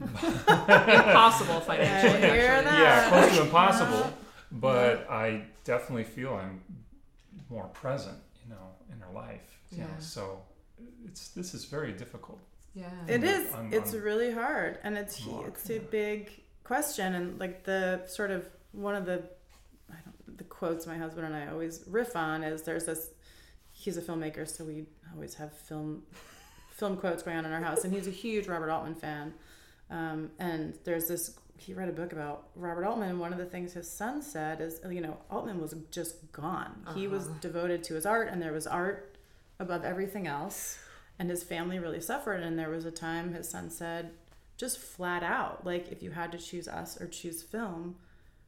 Impossible 0.00 1.60
financially. 1.60 2.14
I 2.14 2.20
hear 2.34 2.50
actually. 2.52 2.64
that. 2.70 2.78
Yeah, 2.80 3.08
close 3.08 3.36
to 3.36 3.42
impossible. 3.42 4.12
But 4.52 5.08
I 5.10 5.42
definitely 5.64 6.04
feel 6.04 6.34
I'm 6.34 6.60
more 7.48 7.66
present, 7.68 8.18
you 8.44 8.50
know, 8.50 8.68
in 8.92 8.98
her 9.00 9.12
life. 9.14 9.58
You 9.70 9.78
know, 9.78 9.84
Yeah. 9.92 9.98
so 10.00 10.42
it's 11.04 11.28
this 11.28 11.54
is 11.54 11.64
very 11.66 11.92
difficult. 11.92 12.40
Yeah. 12.74 12.90
It 13.08 13.24
is. 13.24 13.52
on- 13.52 13.72
it's 13.72 13.94
on- 13.94 14.00
really 14.00 14.30
hard, 14.32 14.78
and 14.84 14.96
it's 14.96 15.20
Block, 15.20 15.46
it's 15.48 15.68
a 15.70 15.78
big 15.78 16.30
question, 16.64 17.14
and 17.14 17.38
like 17.40 17.64
the 17.64 18.02
sort 18.06 18.30
of 18.30 18.48
one 18.72 18.94
of 18.94 19.06
the 19.06 19.22
I 19.90 19.96
don't 20.04 20.38
the 20.38 20.44
quotes 20.44 20.86
my 20.86 20.96
husband 20.96 21.26
and 21.26 21.34
I 21.34 21.48
always 21.48 21.82
riff 21.88 22.14
on 22.16 22.42
is 22.44 22.62
there's 22.62 22.86
this. 22.86 23.10
He's 23.72 23.96
a 23.96 24.02
filmmaker, 24.02 24.46
so 24.46 24.64
we 24.64 24.86
always 25.14 25.34
have 25.34 25.52
film 25.52 26.02
film 26.70 26.96
quotes 26.96 27.22
going 27.22 27.36
on 27.36 27.44
in 27.44 27.52
our 27.52 27.60
house, 27.62 27.84
and 27.84 27.92
he's 27.92 28.06
a 28.06 28.10
huge 28.12 28.46
Robert 28.46 28.70
Altman 28.70 28.94
fan. 28.94 29.34
Um, 29.90 30.30
and 30.38 30.74
there's 30.84 31.08
this. 31.08 31.36
He 31.56 31.74
read 31.74 31.88
a 31.88 31.92
book 31.92 32.12
about 32.12 32.48
Robert 32.54 32.84
Altman, 32.86 33.10
and 33.10 33.20
one 33.20 33.32
of 33.32 33.38
the 33.38 33.44
things 33.44 33.72
his 33.74 33.90
son 33.90 34.22
said 34.22 34.60
is, 34.62 34.80
you 34.88 35.00
know, 35.02 35.18
Altman 35.30 35.60
was 35.60 35.74
just 35.90 36.30
gone. 36.32 36.86
He 36.94 37.06
was 37.06 37.26
Uh-huh. 37.26 37.34
devoted 37.42 37.84
to 37.84 37.94
his 37.94 38.06
art, 38.06 38.28
and 38.28 38.40
there 38.40 38.52
was 38.52 38.66
art 38.66 39.16
above 39.58 39.84
everything 39.84 40.26
else 40.26 40.78
and 41.20 41.28
his 41.30 41.44
family 41.44 41.78
really 41.78 42.00
suffered. 42.00 42.42
And 42.42 42.58
there 42.58 42.70
was 42.70 42.84
a 42.86 42.90
time 42.90 43.34
his 43.34 43.48
son 43.48 43.70
said 43.70 44.10
just 44.56 44.78
flat 44.78 45.22
out 45.22 45.64
like 45.64 45.90
if 45.92 46.02
you 46.02 46.10
had 46.10 46.32
to 46.32 46.38
choose 46.38 46.66
us 46.68 47.00
or 47.00 47.06
choose 47.06 47.42
film 47.42 47.96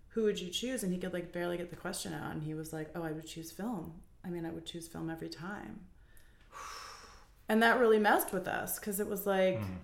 who 0.08 0.24
would 0.24 0.38
you 0.40 0.50
choose? 0.50 0.82
And 0.82 0.92
he 0.92 0.98
could 0.98 1.14
like 1.14 1.32
barely 1.32 1.56
get 1.56 1.70
the 1.70 1.76
question 1.76 2.12
out. 2.12 2.32
And 2.32 2.42
he 2.42 2.54
was 2.54 2.72
like 2.72 2.88
oh 2.94 3.02
i 3.02 3.12
would 3.12 3.26
choose 3.26 3.52
film. 3.52 3.92
I 4.24 4.28
mean 4.30 4.44
i 4.46 4.50
would 4.50 4.66
choose 4.66 4.88
film 4.88 5.08
every 5.11 5.28
time. 5.28 5.80
And 7.48 7.62
that 7.62 7.78
really 7.78 7.98
messed 7.98 8.32
with 8.32 8.48
us 8.48 8.78
because 8.78 9.00
it 9.00 9.08
was 9.08 9.26
like 9.26 9.58
Mhm. 9.61 9.78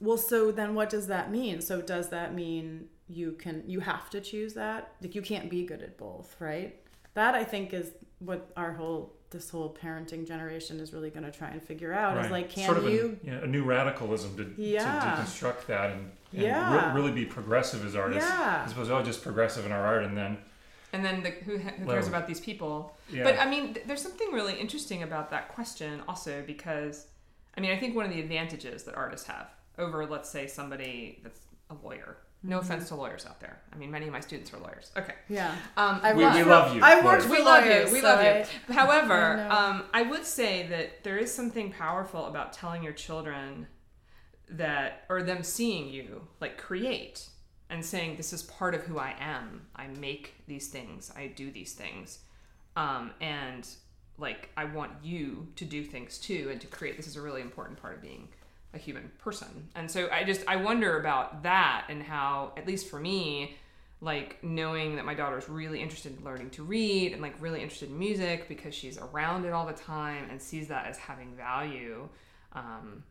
well 0.00 0.16
so 0.18 0.50
then 0.50 0.74
what 0.74 0.90
does 0.90 1.06
that 1.08 1.30
mean? 1.30 1.60
So 1.60 1.82
does 1.82 2.08
that 2.08 2.34
mean 2.34 2.88
you 3.08 3.32
can 3.32 3.64
you 3.66 3.80
have 3.80 4.08
to 4.10 4.20
choose 4.20 4.54
that? 4.54 4.94
Like 5.02 5.14
you 5.14 5.22
can't 5.22 5.50
be 5.50 5.64
good 5.64 5.82
at 5.82 5.98
both 5.98 6.36
right? 6.40 6.78
That 7.14 7.34
i 7.34 7.44
think 7.44 7.72
is 7.74 7.90
what 8.20 8.50
our 8.56 8.72
whole 8.72 9.14
this 9.32 9.50
whole 9.50 9.76
parenting 9.82 10.26
generation 10.26 10.78
is 10.78 10.92
really 10.92 11.10
going 11.10 11.24
to 11.24 11.32
try 11.32 11.48
and 11.48 11.62
figure 11.62 11.92
out 11.92 12.22
is 12.24 12.30
like 12.30 12.50
can 12.50 12.66
sort 12.66 12.78
of 12.78 12.84
you 12.84 13.18
a, 13.24 13.26
yeah, 13.26 13.38
a 13.42 13.46
new 13.46 13.64
radicalism 13.64 14.36
to, 14.36 14.54
Yeah. 14.62 14.84
to 14.84 15.22
deconstruct 15.22 15.66
that 15.66 15.90
and, 15.90 16.10
and 16.32 16.42
Yeah. 16.42 16.88
re- 16.92 17.00
really 17.00 17.12
be 17.12 17.24
progressive 17.24 17.84
as 17.84 17.96
artists. 17.96 18.28
Yeah. 18.30 18.62
As 18.64 18.72
opposed 18.72 18.90
to 18.90 18.96
oh, 18.96 19.02
just 19.02 19.22
progressive 19.22 19.66
in 19.66 19.72
our 19.72 19.84
art 19.84 20.04
and 20.04 20.16
then 20.16 20.38
And 20.92 21.04
then 21.04 21.22
the, 21.22 21.30
who, 21.30 21.58
who 21.58 21.86
cares 21.86 22.06
about 22.06 22.26
these 22.28 22.40
people? 22.40 22.94
yeah. 23.10 23.24
But 23.24 23.38
I 23.38 23.48
mean, 23.48 23.74
th- 23.74 23.86
there's 23.86 24.02
something 24.02 24.30
really 24.32 24.54
interesting 24.54 25.02
about 25.02 25.30
that 25.30 25.48
question 25.48 26.02
also 26.06 26.42
because, 26.46 27.06
I 27.56 27.60
mean, 27.60 27.72
I 27.72 27.78
think 27.78 27.96
one 27.96 28.04
of 28.04 28.12
the 28.12 28.20
advantages 28.20 28.84
that 28.84 28.94
artists 28.94 29.26
have 29.26 29.48
over, 29.78 30.06
let's 30.06 30.28
say, 30.28 30.46
somebody 30.46 31.20
that's 31.22 31.40
a 31.70 31.74
lawyer. 31.82 32.18
No 32.44 32.58
Mm-hmm. 32.58 32.66
offense 32.72 32.88
to 32.88 32.96
lawyers 32.96 33.24
out 33.24 33.38
there. 33.40 33.60
I 33.72 33.76
mean, 33.76 33.90
many 33.90 34.06
of 34.06 34.12
my 34.12 34.20
students 34.20 34.52
are 34.52 34.58
lawyers. 34.58 34.90
Okay. 34.96 35.14
yeah 35.28 35.54
Um, 35.76 36.00
I 36.02 36.12
We- 36.12 36.24
we 36.24 36.42
love 36.42 36.74
you, 36.74 36.82
I 36.82 37.00
worked 37.04 37.28
we 37.28 37.40
love 37.40 37.64
you. 37.64 37.70
lawyers, 37.70 37.92
We 37.92 38.00
so 38.00 38.06
love 38.08 38.48
you. 38.68 38.74
However, 38.74 39.46
I 39.50 39.68
um, 39.70 39.84
I 39.94 40.02
would 40.02 40.24
say 40.26 40.66
that 40.68 41.04
there 41.04 41.18
is 41.18 41.32
something 41.32 41.70
powerful 41.72 42.26
about 42.26 42.52
telling 42.52 42.82
your 42.82 42.92
children 42.94 43.68
that, 44.48 45.04
or 45.08 45.22
them 45.22 45.42
seeing 45.42 45.88
you 45.88 46.26
like 46.40 46.58
create 46.58 47.28
and 47.70 47.84
saying, 47.84 48.16
"This 48.16 48.32
is 48.32 48.42
part 48.42 48.74
of 48.74 48.82
who 48.82 48.98
I 48.98 49.14
am. 49.18 49.66
I 49.76 49.86
make 49.86 50.34
these 50.46 50.68
things. 50.68 51.10
I 51.16 51.28
do 51.28 51.50
these 51.50 51.72
things, 51.72 52.18
um, 52.76 53.12
and 53.20 53.66
like 54.18 54.50
I 54.56 54.64
want 54.66 54.92
you 55.02 55.48
to 55.56 55.64
do 55.64 55.82
things 55.84 56.18
too 56.18 56.48
and 56.50 56.60
to 56.60 56.66
create. 56.66 56.96
This 56.96 57.06
is 57.06 57.16
a 57.16 57.22
really 57.22 57.40
important 57.40 57.80
part 57.80 57.94
of 57.94 58.02
being." 58.02 58.28
A 58.74 58.78
human 58.78 59.10
person. 59.18 59.68
And 59.74 59.90
so 59.90 60.08
i 60.12 60.24
just 60.24 60.42
i 60.48 60.56
wonder 60.56 60.98
about 60.98 61.42
that 61.42 61.86
and 61.88 62.02
how 62.02 62.52
at 62.56 62.66
least 62.66 62.88
for 62.88 62.98
me 62.98 63.56
like 64.02 64.42
knowing 64.42 64.96
that 64.96 65.04
my 65.04 65.14
daughter's 65.14 65.48
really 65.48 65.80
interested 65.80 66.18
in 66.18 66.24
learning 66.24 66.50
to 66.50 66.64
read 66.64 67.12
and 67.12 67.22
like 67.22 67.34
really 67.40 67.62
interested 67.62 67.88
in 67.88 67.98
music 67.98 68.48
because 68.48 68.74
she's 68.74 68.98
around 68.98 69.44
it 69.44 69.52
all 69.52 69.64
the 69.64 69.72
time 69.72 70.26
and 70.28 70.42
sees 70.42 70.66
that 70.68 70.86
as 70.86 70.98
having 70.98 71.32
value 71.36 72.08
um, 72.52 73.04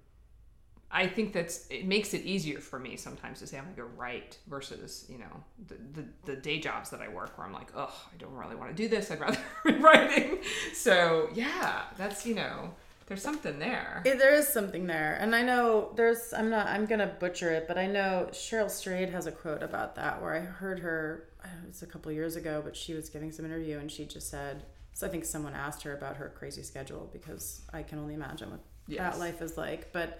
i 0.91 1.07
think 1.07 1.31
that's 1.31 1.65
it 1.69 1.85
makes 1.85 2.13
it 2.13 2.23
easier 2.23 2.59
for 2.59 2.77
me 2.77 2.97
sometimes 2.97 3.39
to 3.39 3.47
say 3.47 3.57
i'm 3.57 3.63
gonna 3.63 3.75
go 3.75 3.87
write 3.95 4.37
versus 4.47 5.05
you 5.07 5.17
know 5.17 5.43
the, 5.69 6.01
the, 6.01 6.07
the 6.25 6.35
day 6.35 6.59
jobs 6.59 6.89
that 6.89 7.01
i 7.01 7.07
work 7.07 7.37
where 7.37 7.47
i'm 7.47 7.53
like 7.53 7.71
oh 7.75 7.93
i 8.13 8.17
don't 8.17 8.33
really 8.33 8.55
want 8.55 8.69
to 8.69 8.75
do 8.75 8.89
this. 8.89 9.09
I'd 9.11 9.21
rather 9.21 9.39
be 9.65 9.73
writing. 9.75 10.39
So 10.73 11.29
yeah 11.33 11.83
that's 11.97 12.25
you 12.25 12.35
know 12.35 12.71
there's 13.11 13.21
something 13.23 13.59
there. 13.59 14.01
It- 14.05 14.17
there 14.19 14.33
is 14.33 14.47
something 14.47 14.87
there. 14.87 15.17
And 15.19 15.35
i 15.35 15.41
know 15.43 15.91
there's 15.95 16.33
i'm 16.33 16.49
not 16.49 16.67
i'm 16.67 16.85
gonna 16.85 17.13
butcher 17.19 17.51
it 17.51 17.67
but 17.67 17.77
i 17.77 17.85
know 17.87 18.29
cheryl 18.31 18.69
strayed 18.69 19.09
has 19.09 19.25
a 19.27 19.31
quote 19.31 19.61
about 19.63 19.95
that 19.95 20.21
where 20.21 20.33
i 20.33 20.39
heard 20.39 20.79
her 20.79 21.27
I 21.43 21.47
it 21.47 21.67
was 21.67 21.81
a 21.81 21.87
couple 21.87 22.09
of 22.09 22.15
years 22.15 22.35
ago 22.35 22.61
but 22.63 22.75
she 22.75 22.93
was 22.93 23.09
giving 23.09 23.31
some 23.31 23.45
interview 23.45 23.77
and 23.79 23.91
she 23.91 24.05
just 24.05 24.29
said 24.29 24.63
so 24.93 25.05
i 25.07 25.09
think 25.09 25.25
someone 25.25 25.53
asked 25.53 25.83
her 25.83 25.93
about 25.93 26.15
her 26.17 26.31
crazy 26.37 26.63
schedule 26.63 27.09
because 27.11 27.61
i 27.73 27.83
can 27.83 27.99
only 27.99 28.13
imagine 28.13 28.49
what 28.51 28.61
Yes. 28.87 28.99
that 29.13 29.19
life 29.19 29.41
is 29.41 29.57
like. 29.57 29.93
But 29.93 30.19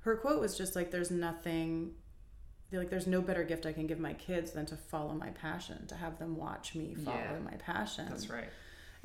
her 0.00 0.16
quote 0.16 0.40
was 0.40 0.56
just 0.56 0.76
like 0.76 0.90
there's 0.90 1.10
nothing 1.10 1.92
like 2.72 2.88
there's 2.90 3.06
no 3.06 3.20
better 3.20 3.44
gift 3.44 3.64
i 3.66 3.72
can 3.72 3.86
give 3.86 3.98
my 3.98 4.12
kids 4.14 4.52
than 4.52 4.64
to 4.66 4.76
follow 4.76 5.12
my 5.14 5.30
passion 5.30 5.86
to 5.88 5.94
have 5.94 6.18
them 6.18 6.36
watch 6.36 6.74
me 6.74 6.94
follow 6.94 7.16
Yeah. 7.16 7.38
my 7.44 7.56
passion. 7.58 8.06
That's 8.08 8.28
right 8.30 8.48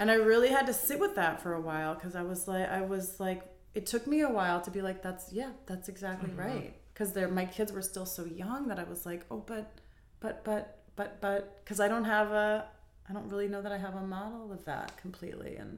and 0.01 0.09
I 0.11 0.15
really 0.15 0.49
had 0.49 0.65
to 0.65 0.73
sit 0.73 0.99
with 0.99 1.15
that 1.15 1.41
for 1.41 1.53
a 1.53 1.61
while 1.61 1.93
because 1.93 2.15
I 2.15 2.23
was 2.23 2.47
like, 2.47 2.67
I 2.69 2.81
was 2.81 3.19
like, 3.19 3.43
it 3.75 3.85
took 3.85 4.07
me 4.07 4.21
a 4.21 4.29
while 4.29 4.59
to 4.61 4.71
be 4.71 4.81
like, 4.81 5.01
that's 5.03 5.31
yeah, 5.31 5.51
that's 5.67 5.87
exactly 5.89 6.31
Mhm. 6.31 6.37
right. 6.37 6.73
Because 6.93 7.15
my 7.31 7.45
kids 7.45 7.71
were 7.71 7.81
still 7.83 8.05
so 8.07 8.25
young 8.25 8.67
that 8.69 8.79
I 8.79 8.83
was 8.83 9.05
like, 9.05 9.25
oh, 9.31 9.37
but, 9.45 9.71
but, 10.19 10.43
but, 10.43 10.79
but, 10.95 11.21
but, 11.21 11.63
because 11.63 11.79
I 11.79 11.87
don't 11.87 12.03
have 12.05 12.31
a, 12.31 12.65
I 13.09 13.13
don't 13.13 13.29
really 13.29 13.47
know 13.47 13.61
that 13.61 13.71
I 13.71 13.77
have 13.77 13.95
a 13.95 14.01
model 14.01 14.51
of 14.51 14.65
that 14.65 14.97
completely. 14.97 15.55
And, 15.55 15.77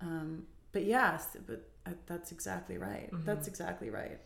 um, 0.00 0.46
but 0.72 0.84
yes, 0.84 1.36
but 1.46 1.68
uh, 1.86 1.90
that's 2.06 2.32
exactly 2.32 2.78
right. 2.78 3.10
That's 3.24 3.46
exactly 3.46 3.90
right. 3.90 4.18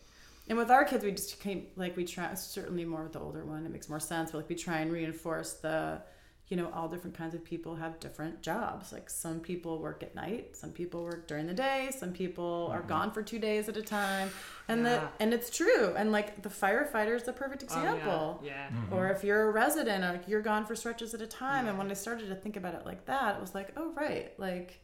And 0.49 0.57
with 0.57 0.71
our 0.71 0.85
kids, 0.85 1.05
we 1.05 1.11
just 1.11 1.41
came 1.41 1.67
like 1.77 1.97
we 1.97 2.05
try 2.05 2.33
certainly 2.35 2.85
more 2.85 3.03
with 3.03 3.13
the 3.15 3.21
older 3.21 3.45
one. 3.45 3.67
It 3.67 3.73
makes 3.73 3.89
more 3.89 4.01
sense, 4.01 4.31
but 4.31 4.39
like 4.39 4.49
we 4.49 4.55
try 4.55 4.79
and 4.79 4.93
reinforce 4.93 5.55
the 5.55 6.01
you 6.49 6.57
know, 6.57 6.71
all 6.73 6.89
different 6.89 7.17
kinds 7.17 7.35
of 7.35 7.45
people 7.45 7.75
have 7.75 7.99
different 7.99 8.41
jobs. 8.41 8.93
Like 8.93 9.11
some 9.11 9.41
people 9.41 9.81
work 9.81 10.03
at 10.05 10.15
night, 10.15 10.57
some 10.57 10.71
people 10.71 11.03
work 11.03 11.27
during 11.27 11.47
the 11.47 11.55
day, 11.55 11.91
some 11.97 12.13
people 12.13 12.69
are 12.73 12.79
mm-hmm. 12.79 12.89
gone 12.89 13.11
for 13.11 13.23
two 13.23 13.41
days 13.41 13.69
at 13.69 13.77
a 13.77 13.83
time, 13.83 14.31
and 14.69 14.85
Yeah. 14.85 15.01
the 15.01 15.23
and 15.23 15.35
it's 15.35 15.51
true. 15.51 15.93
And 15.97 16.13
like 16.13 16.43
the 16.43 16.49
firefighter 16.49 17.17
is 17.17 17.25
the 17.25 17.33
perfect 17.33 17.65
Oh, 17.65 17.67
example. 17.67 18.41
yeah. 18.45 18.69
Mm-hmm. 18.69 18.95
Or 18.95 19.09
if 19.11 19.25
you're 19.25 19.49
a 19.49 19.51
resident, 19.51 20.05
like 20.05 20.29
you're 20.29 20.43
gone 20.43 20.65
for 20.67 20.77
stretches 20.77 21.15
at 21.15 21.21
a 21.21 21.27
time. 21.27 21.67
And 21.67 21.79
when 21.79 21.91
I 21.91 21.95
started 21.95 22.29
to 22.29 22.37
think 22.37 22.57
about 22.57 22.75
it 22.75 22.87
like 22.87 23.07
that, 23.07 23.37
it 23.37 23.41
was 23.41 23.55
like, 23.55 23.73
oh 23.77 23.93
right, 23.97 24.33
like 24.39 24.79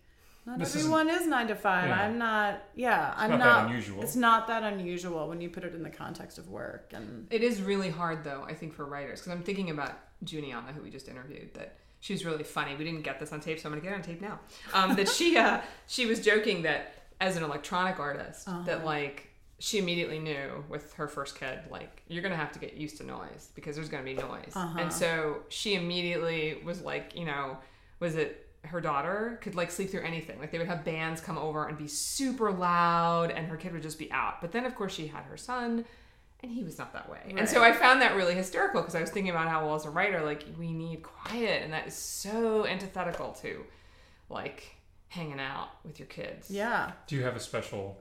not 0.44 0.58
This 0.58 0.74
everyone 0.74 1.08
is 1.08 1.26
nine 1.26 1.46
to 1.48 1.54
five. 1.54 1.88
Yeah. 1.88 2.02
I'm 2.02 2.18
not. 2.18 2.62
Yeah, 2.74 3.14
I'm 3.16 3.30
not 3.30 3.38
not. 3.38 3.62
that 3.62 3.66
unusual. 3.70 4.02
It's 4.02 4.16
not 4.16 4.48
that 4.48 4.62
unusual 4.62 5.28
when 5.28 5.40
you 5.40 5.48
put 5.48 5.64
it 5.64 5.74
in 5.74 5.82
the 5.82 5.90
context 5.90 6.38
of 6.38 6.48
work. 6.48 6.92
And 6.92 7.26
It 7.30 7.42
is 7.42 7.62
really 7.62 7.90
hard, 7.90 8.24
though, 8.24 8.44
I 8.46 8.54
think, 8.54 8.74
for 8.74 8.84
writers. 8.84 9.20
Because 9.20 9.32
I'm 9.32 9.42
thinking 9.44 9.70
about 9.70 9.92
Juniana, 10.24 10.74
who 10.74 10.82
we 10.82 10.90
just 10.90 11.08
interviewed, 11.08 11.54
that 11.54 11.76
she's 12.00 12.24
really 12.24 12.42
funny. 12.42 12.74
We 12.76 12.84
didn't 12.84 13.02
get 13.02 13.20
this 13.20 13.32
on 13.32 13.40
tape, 13.40 13.60
so 13.60 13.68
I'm 13.68 13.72
going 13.72 13.82
to 13.82 13.88
get 13.88 13.94
it 13.94 13.96
on 13.98 14.02
tape 14.02 14.20
now. 14.20 14.40
Um, 14.74 14.96
that 14.96 15.08
she 15.08 15.36
uh, 15.38 15.60
she 15.86 16.06
was 16.06 16.20
joking 16.20 16.62
that 16.62 16.94
as 17.20 17.36
an 17.36 17.44
electronic 17.44 18.00
artist, 18.00 18.48
that 18.66 18.84
like 18.84 19.28
she 19.60 19.78
immediately 19.78 20.18
knew 20.18 20.64
with 20.68 20.92
her 20.94 21.06
first 21.06 21.38
kid, 21.38 21.60
like 21.70 22.02
you're 22.08 22.22
going 22.22 22.32
to 22.32 22.36
have 22.36 22.50
to 22.50 22.58
get 22.58 22.74
used 22.74 22.96
to 22.96 23.04
noise 23.04 23.50
because 23.54 23.76
there's 23.76 23.88
going 23.88 24.04
to 24.04 24.12
be 24.12 24.20
noise. 24.20 24.52
And 24.56 24.92
so 24.92 25.42
she 25.50 25.76
immediately 25.76 26.58
was 26.64 26.80
like, 26.82 27.14
you 27.14 27.24
know, 27.24 27.58
was 28.00 28.16
it 28.16 28.41
her 28.64 28.80
daughter 28.80 29.38
could 29.42 29.54
like 29.54 29.70
sleep 29.70 29.90
through 29.90 30.02
anything. 30.02 30.38
Like 30.38 30.52
they 30.52 30.58
would 30.58 30.68
have 30.68 30.84
bands 30.84 31.20
come 31.20 31.36
over 31.38 31.66
and 31.66 31.76
be 31.76 31.88
super 31.88 32.52
loud 32.52 33.30
and 33.30 33.46
her 33.48 33.56
kid 33.56 33.72
would 33.72 33.82
just 33.82 33.98
be 33.98 34.10
out. 34.12 34.40
But 34.40 34.52
then 34.52 34.64
of 34.64 34.74
course 34.74 34.92
she 34.94 35.08
had 35.08 35.24
her 35.24 35.36
son 35.36 35.84
and 36.42 36.50
he 36.52 36.62
was 36.64 36.78
not 36.78 36.92
that 36.92 37.08
way. 37.08 37.34
And 37.36 37.48
so 37.48 37.62
I 37.62 37.72
found 37.72 38.02
that 38.02 38.16
really 38.16 38.34
hysterical 38.34 38.80
because 38.80 38.94
I 38.94 39.00
was 39.00 39.10
thinking 39.10 39.30
about 39.30 39.48
how 39.48 39.66
well 39.66 39.74
as 39.74 39.84
a 39.84 39.90
writer 39.90 40.22
like 40.24 40.44
we 40.58 40.72
need 40.72 41.02
quiet 41.02 41.62
and 41.62 41.72
that 41.72 41.86
is 41.88 41.94
so 41.94 42.66
antithetical 42.66 43.32
to 43.42 43.64
like 44.28 44.76
hanging 45.08 45.40
out 45.40 45.68
with 45.84 45.98
your 45.98 46.06
kids. 46.08 46.50
yeah, 46.50 46.92
Do 47.06 47.16
you 47.16 47.22
have 47.24 47.36
a 47.36 47.40
special 47.40 47.98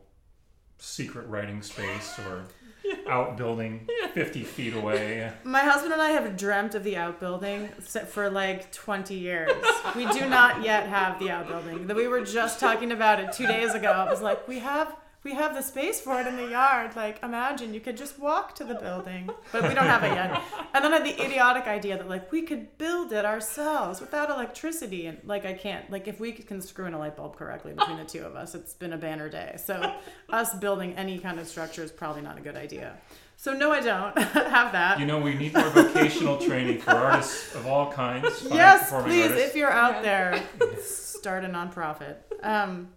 secret 0.77 1.27
writing 1.27 1.61
space 1.61 2.17
or 2.19 2.43
outbuilding 3.07 3.87
50 4.13 4.43
feet 4.43 4.73
away? 4.73 5.31
my 5.43 5.61
husband 5.61 5.93
and 5.93 6.01
I 6.01 6.09
have 6.11 6.35
dreamt 6.37 6.75
of 6.75 6.83
the 6.83 6.97
outbuilding 6.97 7.69
for 8.07 8.29
like 8.29 8.71
20 8.71 9.13
years. 9.15 9.51
We 9.95 10.05
do 10.07 10.27
not 10.27 10.63
yet 10.63 10.87
have 10.87 11.19
the 11.19 11.29
outbuilding. 11.31 11.87
That 11.87 11.95
we 11.95 12.07
were 12.07 12.23
just 12.23 12.59
talking 12.59 12.91
about 12.91 13.19
it 13.19 13.33
two 13.33 13.47
days 13.47 13.73
ago. 13.73 13.91
I 13.91 14.09
was 14.09 14.21
like, 14.21 14.47
we 14.47 14.59
have. 14.59 14.95
We 15.23 15.35
have 15.35 15.53
the 15.53 15.61
space 15.61 16.01
for 16.01 16.19
it 16.19 16.25
in 16.25 16.35
the 16.35 16.47
yard. 16.49 16.95
Like, 16.95 17.21
imagine 17.21 17.75
you 17.75 17.79
could 17.79 17.95
just 17.95 18.17
walk 18.17 18.55
to 18.55 18.63
the 18.63 18.73
building, 18.73 19.29
but 19.51 19.61
we 19.67 19.75
don't 19.75 19.85
have 19.85 20.03
it 20.03 20.13
yet. 20.13 20.41
And 20.73 20.85
then 20.85 20.93
I 20.93 20.99
had 20.99 21.05
the 21.05 21.21
idiotic 21.25 21.67
idea 21.67 21.97
that 21.97 22.07
like 22.07 22.31
we 22.31 22.43
could 22.43 22.77
build 22.77 23.11
it 23.11 23.25
ourselves 23.25 23.99
without 23.99 24.29
electricity, 24.29 25.05
and 25.05 25.17
like 25.25 25.45
I 25.45 25.51
can't. 25.53 25.91
Like, 25.91 26.07
if 26.07 26.19
we 26.19 26.31
can 26.31 26.61
screw 26.61 26.85
in 26.85 26.93
a 26.93 26.97
light 26.97 27.17
bulb 27.17 27.35
correctly 27.35 27.73
between 27.73 27.97
the 27.97 28.05
two 28.05 28.23
of 28.23 28.35
us, 28.37 28.55
it's 28.55 28.73
been 28.73 28.93
a 28.93 28.97
banner 28.97 29.27
day. 29.29 29.57
So, 29.63 29.93
us 30.29 30.55
building 30.55 30.93
any 30.95 31.19
kind 31.19 31.39
of 31.39 31.47
structure 31.47 31.83
is 31.83 31.91
probably 31.91 32.21
not 32.21 32.37
a 32.37 32.41
good 32.41 32.55
idea. 32.55 32.97
So, 33.35 33.53
no, 33.53 33.71
I 33.71 33.81
don't 33.81 34.17
have 34.57 34.71
that. 34.71 34.99
You 34.99 35.05
know, 35.05 35.19
we 35.19 35.33
need 35.35 35.53
more 35.53 35.69
vocational 35.71 36.37
training 36.37 36.79
for 36.79 36.91
artists 36.91 37.53
of 37.53 37.67
all 37.67 37.91
kinds. 37.91 38.47
yes, 38.49 38.83
performing 38.83 39.09
please, 39.11 39.25
artists. 39.31 39.49
if 39.49 39.55
you're 39.57 39.71
out 39.71 39.95
Yeah. 40.05 40.41
there, 40.69 40.79
start 40.81 41.43
a 41.43 41.47
nonprofit. 41.49 42.15
Um, 42.43 42.87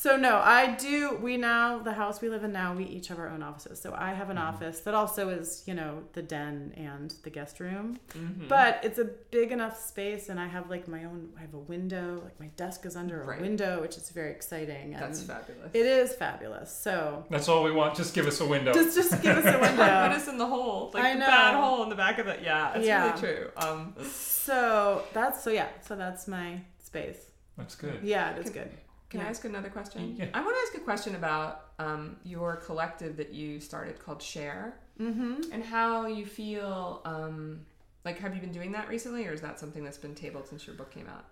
so 0.00 0.16
no, 0.16 0.36
I 0.36 0.74
do. 0.76 1.18
We 1.20 1.36
now 1.36 1.78
the 1.80 1.92
house 1.92 2.20
we 2.20 2.28
live 2.28 2.44
in 2.44 2.52
now, 2.52 2.72
we 2.72 2.84
each 2.84 3.08
have 3.08 3.18
our 3.18 3.28
own 3.28 3.42
offices. 3.42 3.80
So 3.80 3.92
I 3.98 4.12
have 4.12 4.30
an 4.30 4.36
Mm-hmm. 4.36 4.46
office 4.54 4.78
that 4.86 4.94
also 4.94 5.28
is, 5.28 5.64
you 5.66 5.74
know, 5.74 6.04
the 6.12 6.22
den 6.22 6.72
and 6.76 7.12
the 7.24 7.30
guest 7.30 7.58
room. 7.58 7.98
Mm-hmm. 8.10 8.46
But 8.46 8.78
it's 8.84 9.00
a 9.00 9.06
big 9.32 9.50
enough 9.50 9.76
space, 9.92 10.28
and 10.28 10.38
I 10.38 10.46
have 10.46 10.70
like 10.70 10.86
my 10.86 11.02
own. 11.04 11.30
I 11.36 11.40
have 11.40 11.54
a 11.54 11.58
window. 11.74 12.20
Like 12.22 12.38
my 12.38 12.46
desk 12.56 12.86
is 12.86 12.94
under 12.94 13.24
Right. 13.24 13.40
a 13.40 13.42
window, 13.42 13.80
which 13.80 13.96
is 13.96 14.08
very 14.10 14.30
exciting. 14.30 14.94
And 14.94 15.02
That's 15.02 15.20
fabulous. 15.24 15.70
It 15.74 15.86
is 15.86 16.14
fabulous. 16.14 16.70
So 16.72 17.24
That's 17.30 17.48
all 17.48 17.64
we 17.64 17.72
want. 17.72 17.96
Just 17.96 18.14
give 18.14 18.26
us 18.28 18.40
a 18.40 18.46
window. 18.46 18.72
just 18.72 18.94
just 18.96 19.20
give 19.20 19.36
us 19.36 19.46
a 19.52 19.58
window. 19.66 19.84
Put 20.08 20.16
us 20.20 20.28
in 20.28 20.38
the 20.38 20.46
hole, 20.46 20.92
like 20.94 21.02
I 21.04 21.12
the 21.14 21.18
know. 21.18 21.26
bad 21.26 21.54
hole 21.60 21.82
in 21.82 21.88
the 21.88 21.96
back 21.96 22.20
of 22.20 22.28
it. 22.28 22.40
Yeah, 22.44 22.74
it's 22.76 22.86
Yeah. 22.86 23.06
really 23.08 23.20
true. 23.20 23.50
Um, 23.56 23.94
so 24.12 25.02
that's 25.12 25.42
so 25.42 25.50
yeah. 25.50 25.68
So 25.86 25.96
that's 25.96 26.28
my 26.28 26.60
space. 26.78 27.18
That's 27.56 27.74
good. 27.74 27.98
Yeah, 28.04 28.36
it 28.36 28.46
is 28.46 28.50
good. 28.50 28.70
Can 29.10 29.20
I 29.20 29.24
ask 29.24 29.44
another 29.44 29.70
question? 29.70 30.16
Yeah. 30.18 30.26
I 30.34 30.40
want 30.42 30.54
to 30.54 30.60
ask 30.68 30.82
a 30.82 30.84
question 30.84 31.14
about 31.14 31.68
um, 31.78 32.16
your 32.24 32.56
collective 32.56 33.16
that 33.16 33.32
you 33.32 33.60
started 33.60 33.98
called 33.98 34.22
Share 34.22 34.74
Mm-hmm. 35.00 35.52
and 35.52 35.62
how 35.64 36.06
you 36.06 36.26
feel. 36.26 37.00
Um, 37.04 37.60
like, 38.04 38.18
have 38.18 38.34
you 38.34 38.40
been 38.40 38.52
doing 38.52 38.72
that 38.72 38.88
recently, 38.88 39.26
or 39.28 39.32
is 39.32 39.40
that 39.42 39.58
something 39.60 39.84
that's 39.84 39.96
been 39.98 40.14
tabled 40.14 40.48
since 40.48 40.66
your 40.66 40.74
book 40.76 40.90
came 40.90 41.06
out? 41.08 41.24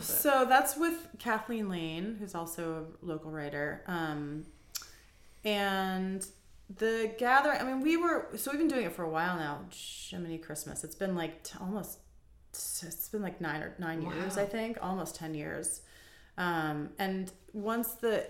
So 0.00 0.44
that's 0.48 0.76
with 0.76 1.08
Kathleen 1.18 1.68
Lane, 1.68 2.16
who's 2.20 2.34
also 2.36 2.86
a 3.02 3.04
local 3.06 3.30
writer. 3.30 3.82
Um, 3.86 4.44
and 5.44 6.24
the 6.78 7.12
gathering, 7.18 7.58
I 7.60 7.64
mean, 7.64 7.80
we 7.80 7.96
were, 7.96 8.28
so 8.36 8.50
we've 8.52 8.60
been 8.60 8.68
doing 8.68 8.86
it 8.86 8.92
for 8.92 9.02
a 9.04 9.08
while 9.08 9.36
now. 9.36 9.60
Jiminy 9.70 10.38
Christmas. 10.38 10.84
It's 10.84 10.94
been 10.94 11.16
like 11.16 11.42
t- 11.42 11.56
almost, 11.60 11.98
it's 12.52 13.08
been 13.08 13.22
like 13.22 13.40
nine 13.40 13.62
or 13.62 13.74
nine 13.78 14.02
years, 14.02 14.36
I 14.38 14.44
think, 14.44 14.78
almost 14.82 15.16
10 15.16 15.34
years. 15.34 15.80
Um, 16.40 16.88
and 16.98 17.30
once 17.52 17.92
the 17.92 18.26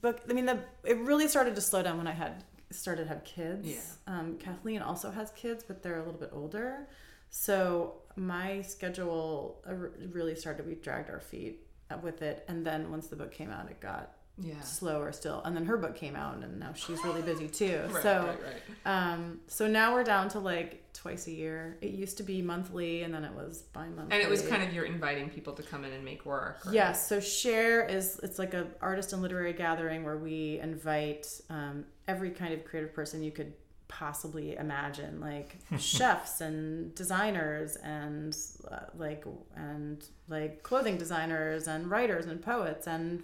book, 0.00 0.20
I 0.30 0.32
mean, 0.32 0.46
the, 0.46 0.60
it 0.84 0.98
really 0.98 1.26
started 1.26 1.56
to 1.56 1.60
slow 1.60 1.82
down 1.82 1.98
when 1.98 2.06
I 2.06 2.12
had 2.12 2.44
started 2.70 3.02
to 3.02 3.08
have 3.08 3.24
kids. 3.24 3.68
Yeah. 3.68 3.80
Um, 4.06 4.38
Kathleen 4.38 4.82
also 4.82 5.10
has 5.10 5.32
kids, 5.32 5.64
but 5.66 5.82
they're 5.82 5.96
a 5.96 6.04
little 6.04 6.20
bit 6.20 6.30
older. 6.32 6.88
So 7.28 8.02
my 8.14 8.62
schedule 8.62 9.62
uh, 9.68 9.74
really 10.12 10.36
started. 10.36 10.64
We 10.64 10.76
dragged 10.76 11.10
our 11.10 11.18
feet 11.18 11.66
with 12.02 12.22
it, 12.22 12.44
and 12.46 12.64
then 12.64 12.88
once 12.88 13.08
the 13.08 13.16
book 13.16 13.32
came 13.32 13.50
out, 13.50 13.68
it 13.68 13.80
got 13.80 14.12
yeah. 14.40 14.60
slower 14.60 15.12
still. 15.12 15.42
And 15.44 15.56
then 15.56 15.64
her 15.66 15.76
book 15.76 15.96
came 15.96 16.16
out, 16.16 16.36
and 16.36 16.58
now 16.58 16.72
she's 16.72 17.02
really 17.04 17.22
busy 17.22 17.48
too. 17.48 17.80
Right, 17.90 18.02
so, 18.02 18.26
right, 18.26 18.38
right. 18.84 19.12
um, 19.12 19.40
so 19.46 19.66
now 19.66 19.94
we're 19.94 20.04
down 20.04 20.28
to 20.30 20.38
like 20.38 20.92
twice 20.92 21.26
a 21.26 21.32
year. 21.32 21.76
It 21.80 21.90
used 21.90 22.16
to 22.18 22.22
be 22.22 22.42
monthly, 22.42 23.02
and 23.02 23.12
then 23.12 23.24
it 23.24 23.32
was 23.32 23.62
bi-monthly. 23.72 24.14
And 24.14 24.22
it 24.22 24.28
was 24.28 24.42
kind 24.46 24.62
of 24.62 24.72
you're 24.72 24.84
inviting 24.84 25.28
people 25.30 25.52
to 25.54 25.62
come 25.62 25.84
in 25.84 25.92
and 25.92 26.04
make 26.04 26.24
work. 26.24 26.64
right? 26.64 26.74
Yes, 26.74 27.08
so 27.08 27.20
share 27.20 27.84
is 27.84 28.20
it's 28.22 28.38
like 28.38 28.54
a 28.54 28.66
artist 28.80 29.12
and 29.12 29.22
literary 29.22 29.52
gathering 29.52 30.04
where 30.04 30.18
we 30.18 30.58
invite 30.60 31.26
um, 31.50 31.84
every 32.06 32.30
kind 32.30 32.54
of 32.54 32.64
creative 32.64 32.94
person 32.94 33.22
you 33.22 33.30
could 33.30 33.52
possibly 33.88 34.56
imagine, 34.56 35.20
like 35.20 35.56
chefs 35.78 36.40
and 36.40 36.94
designers 36.94 37.76
and 37.76 38.36
uh, 38.70 38.80
like 38.96 39.24
and 39.56 40.04
like 40.28 40.62
clothing 40.62 40.96
designers 40.96 41.66
and 41.66 41.90
writers 41.90 42.26
and 42.26 42.40
poets 42.40 42.86
and 42.86 43.22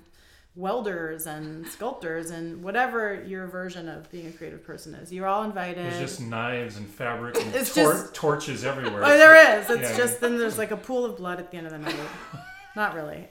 welders 0.56 1.26
and 1.26 1.66
sculptors 1.68 2.30
and 2.30 2.62
whatever 2.62 3.22
your 3.26 3.46
version 3.46 3.88
of 3.88 4.10
being 4.10 4.26
a 4.26 4.30
creative 4.32 4.64
person 4.64 4.94
is. 4.94 5.12
You're 5.12 5.26
all 5.26 5.44
invited. 5.44 5.84
There's 5.92 5.98
just 6.00 6.20
knives 6.22 6.76
and 6.78 6.86
fabric 6.88 7.36
and 7.40 7.54
It's 7.54 7.74
tor- 7.74 7.92
just- 7.92 8.14
torches 8.14 8.64
everywhere. 8.64 9.04
Oh, 9.04 9.08
there 9.18 9.60
is. 9.60 9.68
It's 9.70 9.90
Yeah. 9.90 9.96
just 9.96 10.20
then 10.20 10.38
there's 10.38 10.56
like 10.58 10.70
a 10.70 10.76
pool 10.76 11.04
of 11.04 11.16
blood 11.18 11.38
at 11.38 11.50
the 11.50 11.58
end 11.58 11.66
of 11.66 11.72
the 11.72 11.78
night. 11.78 11.94
Not 12.76 12.94
really. 12.94 13.28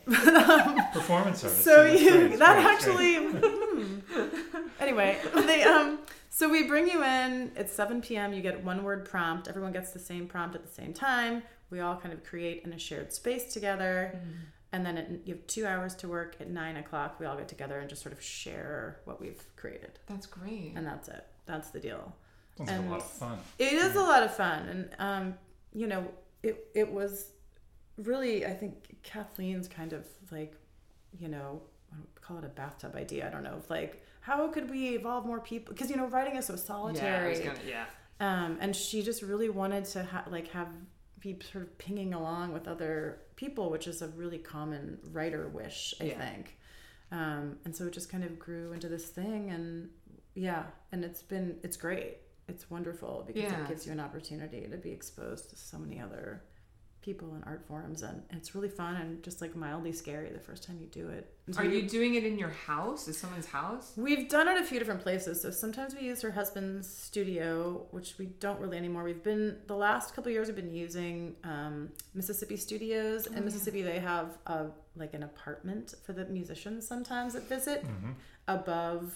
Performance 0.93 1.43
artists. 1.43 1.63
so 1.63 1.83
That's 1.83 2.01
you 2.01 2.11
great, 2.27 2.39
that 2.39 2.53
great, 2.55 2.65
it's 2.65 2.87
actually 2.87 3.15
hmm. 3.15 4.67
anyway 4.79 5.17
they 5.35 5.61
um 5.63 5.99
so 6.29 6.49
we 6.49 6.63
bring 6.63 6.87
you 6.87 7.03
in 7.03 7.51
it's 7.55 7.71
7 7.73 8.01
p.m 8.01 8.33
you 8.33 8.41
get 8.41 8.63
one 8.63 8.83
word 8.83 9.05
prompt 9.07 9.47
everyone 9.47 9.71
gets 9.71 9.91
the 9.91 9.99
same 9.99 10.25
prompt 10.27 10.55
at 10.55 10.63
the 10.65 10.71
same 10.71 10.93
time 10.93 11.43
we 11.69 11.79
all 11.79 11.95
kind 11.95 12.11
of 12.13 12.23
create 12.23 12.63
in 12.65 12.73
a 12.73 12.79
shared 12.79 13.13
space 13.13 13.53
together 13.53 14.13
Mm-hmm. 14.15 14.33
And 14.75 14.85
then 14.85 14.97
it, 14.97 15.21
you 15.25 15.33
have 15.35 15.47
two 15.47 15.65
hours 15.65 15.95
to 15.95 16.07
work 16.07 16.35
at 16.39 16.49
nine 16.49 16.77
o'clock 16.77 17.19
we 17.19 17.25
all 17.25 17.37
get 17.37 17.47
together 17.47 17.79
and 17.79 17.89
just 17.89 18.01
sort 18.01 18.13
of 18.13 18.21
share 18.21 18.99
what 19.05 19.19
we've 19.21 19.41
created 19.55 19.93
That's 20.07 20.27
great. 20.27 20.73
and 20.75 20.85
that's 20.85 21.07
it 21.07 21.25
that's 21.45 21.69
the 21.71 21.79
deal 21.79 22.13
Sounds 22.57 22.69
like 22.71 22.79
a 22.79 22.89
lot 22.89 22.99
of 22.99 23.11
fun. 23.11 23.37
it 23.59 23.73
is 23.73 23.95
a 23.95 24.01
lot 24.01 24.23
of 24.23 24.33
fun, 24.35 24.59
and 24.69 24.89
um, 24.99 25.33
you 25.73 25.87
know, 25.87 26.07
it 26.41 26.67
it 26.73 26.89
was 26.89 27.31
really 27.97 28.45
I 28.45 28.53
think 28.53 28.73
Kathleen's 29.03 29.67
kind 29.67 29.91
of 29.91 30.05
like, 30.31 30.53
you 31.19 31.27
know, 31.27 31.61
I 31.91 31.97
don't 31.97 32.21
call 32.21 32.37
it 32.37 32.45
a 32.45 32.53
bathtub 32.61 32.95
idea. 32.95 33.27
I 33.27 33.29
don't 33.29 33.43
know, 33.43 33.61
like 33.69 34.01
how 34.21 34.47
could 34.47 34.69
we 34.69 34.95
evolve 34.95 35.25
more 35.25 35.41
people? 35.41 35.73
Because 35.73 35.89
you 35.89 35.97
know, 35.97 36.07
writing 36.07 36.37
is 36.37 36.45
so 36.45 36.55
solitary, 36.55 37.31
was 37.31 37.39
gonna, 37.39 37.59
yeah. 37.67 37.85
um, 38.21 38.57
and 38.61 38.73
she 38.73 39.03
just 39.03 39.21
really 39.21 39.49
wanted 39.49 39.83
to 39.95 40.03
ha- 40.05 40.23
like 40.31 40.47
have 40.49 40.69
be 41.19 41.37
sort 41.51 41.65
of 41.65 41.77
pinging 41.77 42.13
along 42.13 42.53
with 42.53 42.67
other 42.69 43.19
people, 43.35 43.69
which 43.69 43.87
is 43.87 44.01
a 44.01 44.07
really 44.09 44.37
common 44.37 44.99
writer 45.11 45.47
wish, 45.47 45.93
I 45.99 46.05
Yeah. 46.05 46.17
think. 46.19 46.57
Um, 47.11 47.59
and 47.65 47.75
so 47.75 47.85
it 47.87 47.93
just 47.93 48.09
kind 48.09 48.23
of 48.23 48.39
grew 48.39 48.73
into 48.73 48.87
this 48.89 49.05
thing, 49.09 49.49
and 49.51 49.89
yeah, 50.33 50.65
and 50.91 51.03
it's 51.05 51.21
been 51.21 51.59
it's 51.63 51.77
great. 51.77 52.17
It's 52.47 52.69
wonderful 52.69 53.23
because 53.27 53.43
Yeah. 53.43 53.61
it 53.63 53.67
gives 53.67 53.85
you 53.85 53.91
an 53.91 53.99
opportunity 53.99 54.67
to 54.67 54.77
be 54.77 54.91
exposed 54.91 55.49
to 55.51 55.55
so 55.55 55.77
many 55.77 55.99
other 55.99 56.43
people 57.05 57.35
and 57.35 57.43
art 57.45 57.63
forums, 57.67 58.01
and 58.01 58.23
it's 58.31 58.55
really 58.55 58.67
fun 58.67 58.95
and 58.95 59.21
just 59.23 59.39
like 59.39 59.55
mildly 59.55 59.91
scary 59.93 60.29
the 60.31 60.39
first 60.39 60.63
time 60.65 60.79
you 60.81 60.87
do 60.87 61.07
it. 61.09 61.31
So 61.51 61.61
Are 61.61 61.65
we- 61.65 61.81
you 61.81 61.87
doing 61.87 62.15
it 62.15 62.25
in 62.25 62.39
your 62.39 62.49
house? 62.49 63.07
Is 63.07 63.15
someone's 63.17 63.45
house? 63.45 63.93
We've 63.95 64.27
done 64.27 64.47
it 64.47 64.57
a 64.59 64.63
few 64.63 64.79
different 64.79 65.01
places. 65.01 65.39
So 65.39 65.51
sometimes 65.51 65.93
we 65.93 66.01
use 66.01 66.21
her 66.23 66.31
husband's 66.31 66.89
studio, 66.91 67.85
which 67.91 68.17
we 68.17 68.25
don't 68.25 68.59
really 68.59 68.77
anymore. 68.77 69.03
We've 69.03 69.21
been 69.23 69.57
the 69.67 69.75
last 69.75 70.15
couple 70.15 70.29
of 70.29 70.33
years. 70.33 70.47
We've 70.47 70.55
been 70.55 70.73
using 70.73 71.35
um, 71.43 71.91
Mississippi 72.15 72.57
Studios. 72.57 73.27
In 73.27 73.45
Mississippi, 73.45 73.83
they 73.83 73.99
have 73.99 74.37
a 74.47 74.67
like 74.97 75.13
an 75.13 75.21
apartment 75.23 75.93
for 76.03 76.13
the 76.13 76.25
musicians 76.25 76.87
sometimes 76.87 77.33
that 77.33 77.43
visit 77.47 77.83
hmm 77.83 78.11
above 78.47 79.13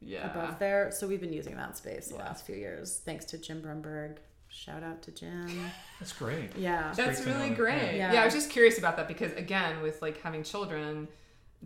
Yeah. 0.00 0.30
above 0.30 0.58
there. 0.58 0.90
So 0.90 1.06
we've 1.08 1.20
been 1.20 1.32
using 1.32 1.56
that 1.56 1.76
space 1.76 2.08
the 2.08 2.14
Yeah. 2.14 2.24
last 2.24 2.46
few 2.46 2.56
years, 2.56 3.00
thanks 3.04 3.24
to 3.26 3.38
Jim 3.38 3.60
Brunberg. 3.62 4.18
Shout 4.48 4.82
out 4.82 5.02
to 5.02 5.10
Jim. 5.10 5.48
That's 6.00 6.12
great. 6.12 6.56
Yeah. 6.56 6.92
That's 6.96 7.22
great 7.22 7.34
really 7.34 7.50
know. 7.50 7.56
great. 7.56 7.96
Yeah. 7.96 8.12
Yeah. 8.12 8.22
I 8.22 8.24
was 8.24 8.34
just 8.34 8.50
curious 8.50 8.78
about 8.78 8.96
that 8.96 9.08
because 9.08 9.32
again, 9.32 9.82
with 9.82 10.00
like 10.02 10.20
having 10.22 10.42
children, 10.42 11.08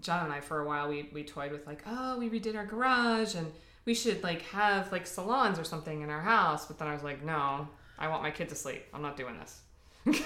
John 0.00 0.24
and 0.24 0.32
I 0.32 0.40
for 0.40 0.60
a 0.60 0.66
while 0.66 0.88
we 0.88 1.08
we 1.12 1.22
toyed 1.24 1.52
with 1.52 1.66
like, 1.66 1.82
oh, 1.86 2.18
we 2.18 2.28
redid 2.30 2.56
our 2.56 2.66
garage 2.66 3.34
and 3.34 3.52
we 3.84 3.94
should 3.94 4.22
like 4.22 4.42
have 4.42 4.90
like 4.92 5.06
salons 5.06 5.58
or 5.58 5.64
something 5.64 6.02
in 6.02 6.10
our 6.10 6.20
house. 6.20 6.66
But 6.66 6.78
then 6.78 6.88
I 6.88 6.92
was 6.92 7.02
like, 7.02 7.24
no, 7.24 7.68
I 7.98 8.08
want 8.08 8.22
my 8.22 8.30
kid 8.30 8.48
to 8.50 8.54
sleep. 8.54 8.82
I'm 8.94 9.02
not 9.02 9.16
doing 9.16 9.36
this. 9.38 9.60
and 10.06 10.16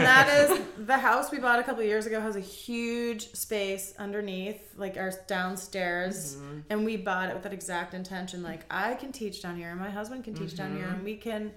that 0.00 0.28
is 0.50 0.60
the 0.86 0.96
house 0.96 1.32
we 1.32 1.38
bought 1.38 1.58
a 1.58 1.64
couple 1.64 1.80
of 1.82 1.86
years 1.88 2.06
ago 2.06 2.20
has 2.20 2.36
a 2.36 2.40
huge 2.40 3.32
space 3.32 3.92
underneath 3.98 4.72
like 4.76 4.96
our 4.96 5.12
downstairs 5.26 6.36
Mm-hmm. 6.36 6.58
and 6.70 6.84
we 6.84 6.96
bought 6.96 7.28
it 7.28 7.34
with 7.34 7.42
that 7.42 7.52
exact 7.52 7.92
intention 7.92 8.44
like 8.44 8.64
i 8.70 8.94
can 8.94 9.10
teach 9.10 9.42
down 9.42 9.56
here 9.56 9.70
and 9.70 9.80
my 9.80 9.90
husband 9.90 10.22
can 10.22 10.34
teach 10.34 10.54
down 10.56 10.76
here 10.76 10.84
Mm-hmm. 10.86 10.94
and 10.94 11.04
we 11.04 11.16
can 11.16 11.50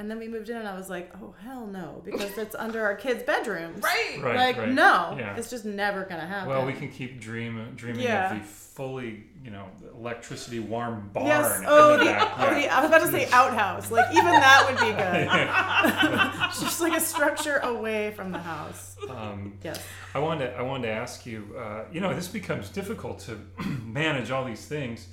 and 0.00 0.10
then 0.10 0.18
we 0.18 0.26
moved 0.28 0.48
in 0.48 0.56
and 0.56 0.66
i 0.66 0.74
was 0.76 0.88
like 0.88 1.12
oh 1.22 1.34
hell 1.44 1.66
no 1.66 2.00
because 2.04 2.36
it's 2.38 2.54
under 2.54 2.82
our 2.82 2.94
kids 2.94 3.22
bedrooms 3.22 3.82
Right. 3.82 4.18
Right. 4.22 4.36
like 4.36 4.56
right. 4.56 4.68
no 4.70 5.14
Yeah. 5.18 5.36
it's 5.36 5.50
just 5.50 5.64
never 5.64 6.04
gonna 6.04 6.26
happen 6.26 6.48
Well, 6.48 6.64
we 6.66 6.72
can 6.72 6.90
keep 6.90 7.20
dream 7.20 7.72
dreaming 7.76 8.00
Yeah. 8.02 8.32
of 8.34 8.40
the 8.40 8.44
fully, 8.46 9.24
you 9.44 9.50
know, 9.50 9.66
electricity 9.94 10.58
warm 10.58 11.10
barn. 11.12 11.26
Yes. 11.26 11.62
Oh, 11.66 11.98
the 11.98 12.04
the, 12.04 12.04
back. 12.12 12.32
oh, 12.38 12.54
the, 12.54 12.68
I 12.68 12.80
was 12.80 12.88
about 12.88 13.02
to 13.02 13.08
say 13.12 13.28
outhouse. 13.30 13.90
Like 13.90 14.10
even 14.12 14.24
that 14.24 14.64
would 14.66 14.78
be 14.80 14.92
good. 15.02 16.60
Just 16.64 16.80
like 16.80 16.96
a 16.96 17.00
structure 17.00 17.56
away 17.58 18.12
from 18.12 18.32
the 18.32 18.38
house. 18.38 18.96
Um, 19.10 19.58
Yes. 19.62 19.82
I 20.14 20.18
wanted 20.20 20.46
to, 20.52 20.56
I 20.56 20.62
wanted 20.62 20.86
to 20.86 20.92
ask 20.94 21.26
you. 21.26 21.54
Uh, 21.58 21.84
you 21.92 22.00
know, 22.00 22.14
this 22.14 22.28
becomes 22.28 22.70
difficult 22.70 23.18
to 23.20 23.38
manage 23.84 24.30
all 24.30 24.44
these 24.46 24.64
things 24.64 25.08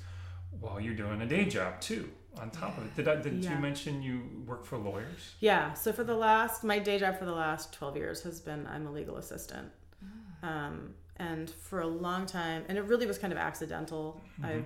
while 0.60 0.80
you're 0.80 0.94
doing 0.94 1.20
a 1.20 1.26
day 1.26 1.44
job 1.44 1.78
too. 1.80 2.08
On 2.40 2.50
top 2.50 2.78
of 2.78 2.84
it, 2.86 2.94
did 2.96 3.08
I 3.08 3.16
did 3.16 3.44
Yeah. 3.44 3.54
you 3.54 3.58
mention 3.60 4.02
you 4.02 4.42
work 4.46 4.64
for 4.64 4.78
lawyers? 4.78 5.34
Yeah. 5.40 5.72
So 5.74 5.92
for 5.92 6.04
the 6.04 6.14
last, 6.14 6.62
my 6.64 6.78
day 6.78 6.98
job 6.98 7.18
for 7.18 7.24
the 7.24 7.32
last 7.32 7.72
12 7.72 7.96
years 7.96 8.22
has 8.22 8.40
been 8.40 8.66
I'm 8.66 8.86
a 8.86 8.92
legal 8.92 9.16
assistant. 9.16 9.68
Um, 10.42 10.94
and 11.16 11.50
for 11.50 11.80
a 11.80 11.86
long 11.86 12.26
time, 12.26 12.64
and 12.68 12.78
it 12.78 12.82
really 12.84 13.06
was 13.06 13.18
kind 13.18 13.32
of 13.32 13.38
accidental. 13.40 14.20
I 14.42 14.62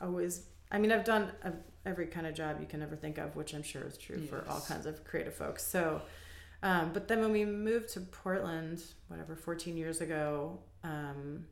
always, 0.00 0.46
I 0.70 0.78
mean, 0.78 0.90
I've 0.90 1.04
done 1.04 1.30
a, 1.42 1.52
every 1.84 2.06
kind 2.06 2.26
of 2.26 2.34
job 2.34 2.56
you 2.60 2.66
can 2.66 2.80
ever 2.80 2.96
think 2.96 3.18
of, 3.18 3.36
which 3.36 3.52
I'm 3.54 3.62
sure 3.62 3.82
is 3.82 3.98
true 3.98 4.18
for 4.26 4.46
all 4.48 4.60
kinds 4.62 4.86
of 4.86 5.04
creative 5.04 5.34
folks. 5.34 5.62
So, 5.66 6.00
um, 6.62 6.92
but 6.94 7.06
then 7.06 7.20
when 7.20 7.32
we 7.32 7.44
moved 7.44 7.90
to 7.90 8.00
Portland, 8.00 8.82
whatever, 9.08 9.36
14 9.36 9.76
years 9.76 10.00
ago, 10.00 10.58
um, 10.82 11.44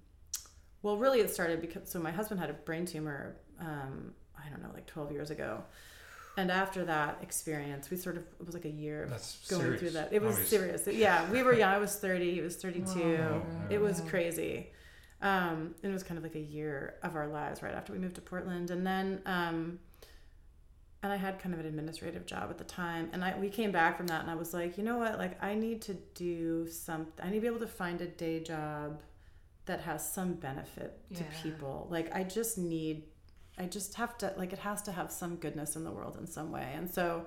well, 0.80 0.96
really 0.96 1.20
it 1.20 1.28
started 1.30 1.60
because, 1.60 1.90
so 1.90 1.98
my 1.98 2.10
husband 2.10 2.40
had 2.40 2.48
a 2.48 2.54
brain 2.54 2.86
tumor, 2.86 3.36
um, 3.60 4.14
I 4.44 4.50
don't 4.50 4.62
know, 4.62 4.70
like 4.74 4.86
12 4.86 5.12
years 5.12 5.30
ago. 5.30 5.62
And 6.36 6.50
after 6.50 6.84
that 6.86 7.18
experience, 7.22 7.90
we 7.90 7.96
sort 7.98 8.16
of, 8.16 8.22
it 8.40 8.46
was 8.46 8.54
like 8.54 8.64
a 8.64 8.70
year 8.70 9.02
of 9.04 9.10
That's 9.10 9.46
going 9.50 9.62
serious, 9.62 9.80
through 9.80 9.90
that. 9.90 10.12
It 10.12 10.22
was 10.22 10.34
obviously. 10.36 10.56
serious. 10.58 10.86
Yeah, 10.86 11.30
we 11.30 11.42
were 11.42 11.52
young. 11.52 11.72
I 11.74 11.78
was 11.78 11.94
30. 11.96 12.32
He 12.34 12.40
was 12.40 12.56
32. 12.56 13.00
Wow. 13.00 13.42
It 13.68 13.78
was 13.80 14.00
crazy. 14.00 14.70
Um, 15.20 15.74
it 15.82 15.88
was 15.88 16.02
kind 16.02 16.16
of 16.16 16.24
like 16.24 16.34
a 16.34 16.40
year 16.40 16.94
of 17.02 17.16
our 17.16 17.28
lives 17.28 17.62
right 17.62 17.74
after 17.74 17.92
we 17.92 17.98
moved 17.98 18.14
to 18.14 18.22
Portland. 18.22 18.70
And 18.70 18.86
then, 18.86 19.20
um, 19.26 19.78
and 21.02 21.12
I 21.12 21.16
had 21.16 21.38
kind 21.38 21.52
of 21.52 21.60
an 21.60 21.66
administrative 21.66 22.24
job 22.26 22.48
at 22.48 22.56
the 22.58 22.64
time. 22.64 23.10
And 23.12 23.22
I, 23.24 23.36
we 23.38 23.48
came 23.50 23.70
back 23.70 23.96
from 23.98 24.06
that 24.06 24.22
and 24.22 24.30
I 24.30 24.34
was 24.34 24.54
like, 24.54 24.78
you 24.78 24.84
know 24.84 24.96
what? 24.98 25.18
Like, 25.18 25.42
I 25.42 25.54
need 25.54 25.82
to 25.82 25.94
do 26.14 26.66
something. 26.68 27.24
I 27.24 27.28
need 27.28 27.36
to 27.36 27.40
be 27.42 27.46
able 27.48 27.58
to 27.60 27.66
find 27.66 28.00
a 28.00 28.06
day 28.06 28.40
job 28.40 29.02
that 29.66 29.80
has 29.80 30.10
some 30.10 30.34
benefit 30.34 30.98
to 31.14 31.20
Yeah. 31.24 31.42
people. 31.42 31.88
Like, 31.90 32.14
I 32.14 32.24
just 32.24 32.56
need, 32.56 33.04
I 33.58 33.66
just 33.66 33.94
have 33.94 34.16
to, 34.18 34.32
like, 34.36 34.52
it 34.52 34.60
has 34.60 34.82
to 34.82 34.92
have 34.92 35.10
some 35.10 35.36
goodness 35.36 35.76
in 35.76 35.84
the 35.84 35.90
world 35.90 36.16
in 36.18 36.26
some 36.26 36.50
way. 36.50 36.72
And 36.74 36.90
so, 36.90 37.26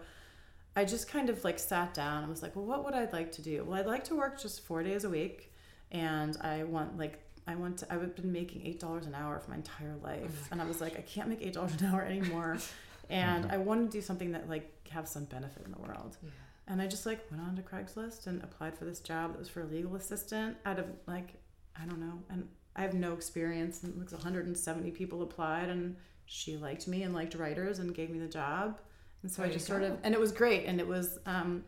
I 0.75 0.83
just 0.83 1.07
kind 1.07 1.29
of 1.29 1.43
like 1.43 1.57
sat 1.57 1.93
down 1.93 2.23
and 2.23 2.29
was 2.29 2.41
like, 2.41 2.55
well, 2.55 2.65
what 2.65 2.83
would 2.83 2.93
I 2.93 3.07
like 3.11 3.31
to 3.33 3.41
do? 3.41 3.63
Well, 3.63 3.79
I'd 3.79 3.85
like 3.85 4.03
to 4.05 4.15
work 4.15 4.41
just 4.41 4.65
four 4.65 4.83
days 4.83 5.05
a 5.05 5.09
week, 5.09 5.53
and 5.91 6.37
I 6.41 6.63
want 6.63 6.97
like 6.97 7.23
I 7.47 7.55
want 7.55 7.77
to. 7.79 7.93
I've 7.93 8.15
been 8.15 8.31
making 8.31 8.65
eight 8.65 8.79
dollars 8.79 9.05
an 9.05 9.15
hour 9.15 9.39
for 9.39 9.51
my 9.51 9.57
entire 9.57 9.95
life, 10.03 10.43
oh 10.43 10.47
and 10.51 10.61
I 10.61 10.65
was 10.65 10.81
like, 10.81 10.97
I 10.97 11.01
can't 11.01 11.29
make 11.29 11.41
eight 11.41 11.53
dollars 11.53 11.79
an 11.79 11.85
hour 11.87 12.01
anymore, 12.01 12.57
and 13.09 13.45
uh-huh. 13.45 13.55
I 13.55 13.57
want 13.57 13.89
to 13.89 13.97
do 13.97 14.01
something 14.01 14.33
that 14.33 14.49
like 14.49 14.89
have 14.89 15.07
some 15.07 15.23
benefit 15.25 15.63
in 15.65 15.71
the 15.71 15.79
world. 15.79 16.17
Yeah. 16.21 16.29
And 16.67 16.81
I 16.81 16.87
just 16.87 17.05
like 17.05 17.19
went 17.31 17.43
on 17.43 17.55
to 17.55 17.61
Craigslist 17.61 18.27
and 18.27 18.43
applied 18.43 18.77
for 18.77 18.85
this 18.85 18.99
job 18.99 19.31
that 19.31 19.39
was 19.39 19.47
for 19.47 19.61
a 19.61 19.65
legal 19.65 19.95
assistant 19.95 20.57
out 20.65 20.79
of 20.79 20.87
like 21.07 21.35
I 21.81 21.85
don't 21.85 21.99
know, 22.01 22.19
and 22.29 22.49
I 22.75 22.81
have 22.81 22.93
no 22.93 23.13
experience. 23.13 23.83
And 23.83 23.93
it 23.93 23.97
looks 23.97 24.11
170 24.11 24.91
people 24.91 25.21
applied, 25.21 25.69
and 25.69 25.95
she 26.25 26.57
liked 26.57 26.87
me 26.87 27.03
and 27.03 27.13
liked 27.13 27.35
writers 27.35 27.79
and 27.79 27.93
gave 27.93 28.09
me 28.09 28.19
the 28.19 28.27
job. 28.27 28.79
And 29.23 29.31
so 29.31 29.41
There 29.41 29.51
I 29.51 29.53
just 29.53 29.65
sort 29.67 29.81
go. 29.81 29.87
of, 29.87 29.99
and 30.03 30.13
it 30.13 30.19
was 30.19 30.31
great. 30.31 30.65
And 30.65 30.79
it 30.79 30.87
was, 30.87 31.19
um, 31.25 31.63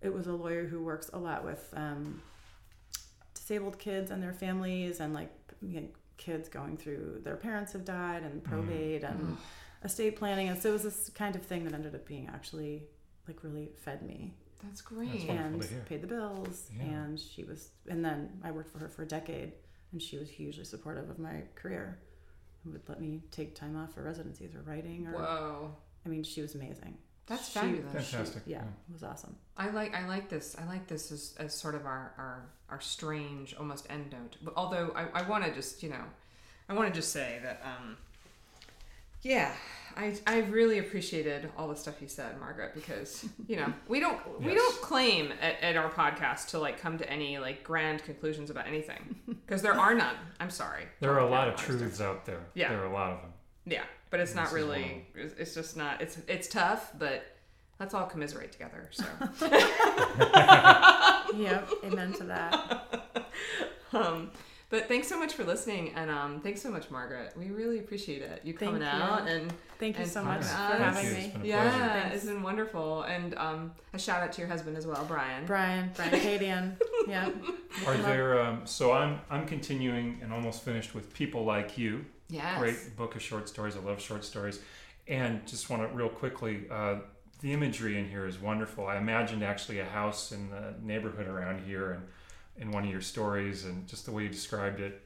it 0.00 0.12
was 0.12 0.26
a 0.26 0.32
lawyer 0.32 0.66
who 0.66 0.82
works 0.82 1.10
a 1.12 1.18
lot 1.18 1.44
with 1.44 1.68
um, 1.76 2.22
disabled 3.34 3.78
kids 3.78 4.10
and 4.10 4.22
their 4.22 4.32
families, 4.32 5.00
and 5.00 5.14
like 5.14 5.30
you 5.62 5.80
know, 5.80 5.86
kids 6.16 6.48
going 6.48 6.76
through 6.76 7.20
their 7.24 7.36
parents 7.36 7.72
have 7.72 7.84
died, 7.84 8.22
and 8.22 8.42
probate 8.44 9.02
and 9.04 9.36
estate 9.84 10.16
planning. 10.16 10.48
And 10.48 10.60
so 10.60 10.70
it 10.70 10.72
was 10.72 10.82
this 10.82 11.10
kind 11.14 11.34
of 11.36 11.42
thing 11.42 11.64
that 11.64 11.74
ended 11.74 11.94
up 11.94 12.06
being 12.06 12.28
actually 12.32 12.82
like 13.26 13.42
really 13.44 13.70
fed 13.76 14.02
me 14.02 14.32
That's 14.64 14.80
great. 14.80 15.26
That's 15.28 15.70
and 15.70 15.86
paid 15.86 16.00
the 16.02 16.06
bills. 16.06 16.70
Yeah. 16.76 16.84
And 16.84 17.20
she 17.20 17.44
was, 17.44 17.68
and 17.88 18.04
then 18.04 18.30
I 18.42 18.50
worked 18.50 18.72
for 18.72 18.78
her 18.78 18.88
for 18.88 19.02
a 19.02 19.06
decade, 19.06 19.52
and 19.92 20.00
she 20.00 20.16
was 20.16 20.28
hugely 20.28 20.64
supportive 20.64 21.10
of 21.10 21.18
my 21.18 21.42
career. 21.54 21.98
And 22.68 22.74
would 22.74 22.88
let 22.88 23.00
me 23.00 23.22
take 23.30 23.54
time 23.54 23.76
off 23.76 23.94
for 23.94 24.02
residencies 24.02 24.54
or 24.54 24.60
writing, 24.62 25.06
or 25.06 25.12
Whoa. 25.12 25.74
I 26.04 26.08
mean, 26.08 26.22
she 26.22 26.42
was 26.42 26.54
amazing. 26.54 26.98
That's 27.26 27.48
She- 27.48 27.58
fabulous. 27.58 27.92
Fantastic. 28.10 28.42
Yeah, 28.46 28.60
it 28.62 28.92
was 28.92 29.02
awesome. 29.02 29.36
I 29.56 29.70
like 29.70 29.94
I 29.94 30.06
like 30.06 30.28
this. 30.28 30.54
I 30.58 30.64
like 30.66 30.86
this 30.86 31.10
as, 31.12 31.34
as 31.38 31.54
sort 31.54 31.74
of 31.74 31.84
our, 31.86 32.12
our 32.18 32.46
our 32.70 32.80
strange 32.80 33.54
almost 33.54 33.86
end 33.90 34.12
note. 34.12 34.36
But 34.42 34.54
although 34.56 34.92
I, 34.94 35.20
I 35.20 35.28
want 35.28 35.44
to 35.44 35.52
just 35.54 35.82
you 35.82 35.88
know, 35.90 36.04
I 36.68 36.74
want 36.74 36.88
to 36.88 36.94
just 36.94 37.12
say 37.12 37.38
that 37.42 37.62
um, 37.64 37.96
yeah, 39.22 39.52
I 39.96 40.14
I 40.26 40.38
really 40.40 40.78
appreciated 40.78 41.50
all 41.56 41.68
the 41.68 41.76
stuff 41.76 42.00
you 42.00 42.08
said, 42.08 42.38
Margaret, 42.40 42.74
because 42.74 43.26
you 43.46 43.56
know 43.56 43.72
we 43.88 44.00
don't 44.00 44.40
we 44.40 44.54
don't 44.54 44.80
claim 44.80 45.32
at, 45.40 45.60
at 45.62 45.76
our 45.76 45.90
podcast 45.90 46.48
to 46.48 46.58
like 46.58 46.80
come 46.80 46.98
to 46.98 47.10
any 47.10 47.38
like 47.38 47.62
grand 47.64 48.02
conclusions 48.04 48.50
about 48.50 48.66
anything 48.66 49.16
because 49.26 49.62
there 49.62 49.74
are 49.74 49.94
none. 49.94 50.16
I'm 50.40 50.50
sorry. 50.50 50.84
There 51.00 51.12
are 51.12 51.20
a 51.20 51.28
lot 51.28 51.48
of 51.48 51.56
generalize 51.56 51.66
there. 51.66 51.78
truths 51.88 52.00
out 52.00 52.24
there. 52.26 52.46
Yeah. 52.54 52.68
There 52.70 52.82
are 52.82 52.86
a 52.86 52.92
lot 52.92 53.10
of 53.12 53.20
them. 53.22 53.32
Yeah, 53.66 53.84
but 54.10 54.20
it's 54.20 54.34
not 54.34 54.50
This 54.50 54.54
is 54.54 54.66
one 54.66 54.70
really. 54.70 55.06
It's 55.14 55.34
it's 55.38 55.54
just 55.54 55.76
not. 55.76 56.00
It's 56.00 56.18
it's 56.28 56.48
tough, 56.48 56.92
but 56.98 57.24
let's 57.80 57.94
all 57.94 58.06
commiserate 58.06 58.52
together. 58.52 58.88
So. 58.92 59.04
Yep, 61.36 61.68
amen 61.84 62.12
to 62.14 62.24
that. 62.24 63.26
um, 63.92 64.30
but 64.70 64.86
thanks 64.88 65.08
so 65.08 65.18
much 65.18 65.32
for 65.34 65.44
listening, 65.44 65.92
and 65.94 66.10
um, 66.10 66.40
thanks 66.40 66.60
so 66.60 66.70
much, 66.70 66.90
Margaret. 66.90 67.32
We 67.36 67.46
really 67.50 67.78
appreciate 67.78 68.22
it. 68.22 68.42
You 68.44 68.52
Thank 68.52 68.72
coming 68.72 68.82
you. 68.82 68.88
out 68.88 69.26
and 69.28 69.52
Thank 69.78 69.96
you 69.96 70.02
And 70.02 70.10
so 70.10 70.24
much 70.24 70.40
for 70.42 70.46
having 70.48 71.04
It's 71.06 71.16
me. 71.16 71.32
been 71.32 71.42
a 71.42 71.44
yeah, 71.44 72.02
Thanks. 72.02 72.16
it's 72.16 72.24
been 72.26 72.42
wonderful. 72.42 73.02
And 73.04 73.34
um, 73.36 73.72
a 73.94 73.98
shout 73.98 74.22
out 74.24 74.32
to 74.32 74.40
your 74.40 74.48
husband 74.50 74.76
as 74.76 74.86
well, 74.88 75.04
Brian. 75.06 75.46
Brian, 75.46 75.90
Brian 75.94 76.12
Padian. 76.12 76.76
Yeah. 77.08 77.30
Are 77.86 77.96
there? 77.96 78.38
Um, 78.38 78.62
so 78.66 78.92
I'm 78.92 79.20
I'm 79.30 79.46
continuing 79.46 80.18
and 80.22 80.30
almost 80.30 80.62
finished 80.62 80.94
with 80.94 81.14
people 81.14 81.44
like 81.44 81.78
you. 81.78 82.04
Yes. 82.28 82.58
Great 82.58 82.96
book 82.96 83.14
of 83.16 83.22
short 83.22 83.48
stories. 83.48 83.76
I 83.76 83.78
love 83.80 83.98
short 83.98 84.24
stories, 84.26 84.60
and 85.06 85.46
just 85.46 85.70
want 85.70 85.88
to 85.88 85.96
real 85.96 86.10
quickly. 86.10 86.64
Uh, 86.70 86.96
the 87.40 87.52
imagery 87.52 87.96
in 87.98 88.06
here 88.10 88.26
is 88.26 88.38
wonderful. 88.38 88.86
I 88.86 88.98
imagined 88.98 89.42
actually 89.42 89.78
a 89.78 89.86
house 89.86 90.32
in 90.32 90.50
the 90.50 90.74
neighborhood 90.82 91.28
around 91.28 91.64
here, 91.64 91.92
and 91.92 92.02
in 92.60 92.70
one 92.70 92.84
of 92.84 92.90
your 92.90 93.00
stories, 93.00 93.64
and 93.64 93.86
just 93.86 94.06
the 94.06 94.12
way 94.12 94.24
you 94.24 94.28
described 94.28 94.80
it. 94.80 95.02